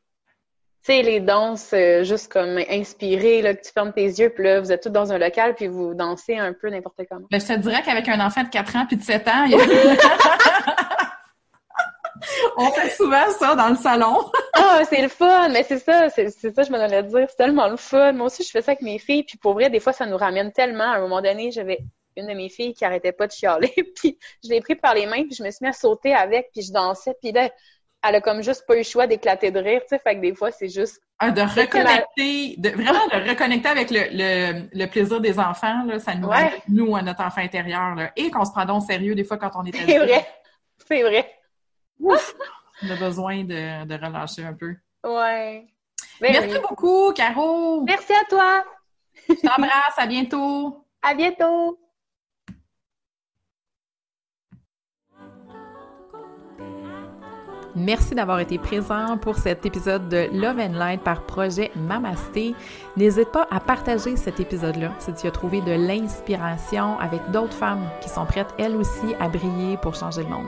[0.82, 4.60] sais, les danses euh, juste comme inspirées, là, que tu fermes tes yeux, puis là,
[4.60, 7.28] vous êtes tous dans un local, puis vous dansez un peu n'importe comment?
[7.32, 9.46] Ben, je te dirais qu'avec un enfant de 4 ans puis de 7 ans,
[12.58, 14.32] On fait souvent ça dans le salon.
[14.54, 15.50] ah, c'est le fun!
[15.50, 17.28] Mais c'est ça, c'est ça je me donnais à dire.
[17.30, 18.14] C'est tellement le fun.
[18.14, 19.24] Moi aussi, je fais ça avec mes filles.
[19.24, 20.92] Puis pour vrai, des fois, ça nous ramène tellement.
[20.92, 21.80] À un moment donné, j'avais
[22.18, 23.74] une de mes filles qui arrêtait pas de chialer.
[23.96, 26.50] puis je l'ai pris par les mains, puis je me suis mis à sauter avec,
[26.54, 27.16] puis je dansais.
[27.22, 27.50] Puis là,
[28.08, 30.00] elle a comme juste pas eu le choix d'éclater de rire, tu sais.
[30.00, 31.02] Fait que des fois, c'est juste...
[31.18, 35.98] Ah, de reconnecter, de, vraiment de reconnecter avec le, le, le, plaisir des enfants, là,
[35.98, 36.52] ça nous ouais.
[36.68, 39.52] nous, à notre enfant intérieur, là, et qu'on se prend donc sérieux des fois quand
[39.56, 40.28] on est C'est vrai,
[40.86, 41.32] c'est vrai.
[42.00, 42.36] Ouf!
[42.84, 44.76] On a besoin de, de relâcher un peu.
[45.04, 45.68] Ouais.
[46.20, 47.84] Ben Merci beaucoup, Caro.
[47.84, 48.64] Merci à toi.
[49.30, 49.98] Je t'embrasse.
[49.98, 50.86] À bientôt.
[51.02, 51.80] À bientôt.
[57.78, 62.56] Merci d'avoir été présent pour cet épisode de Love and Light par projet Mamasté.
[62.96, 67.90] N'hésite pas à partager cet épisode-là si tu as trouvé de l'inspiration avec d'autres femmes
[68.00, 70.48] qui sont prêtes elles aussi à briller pour changer le monde.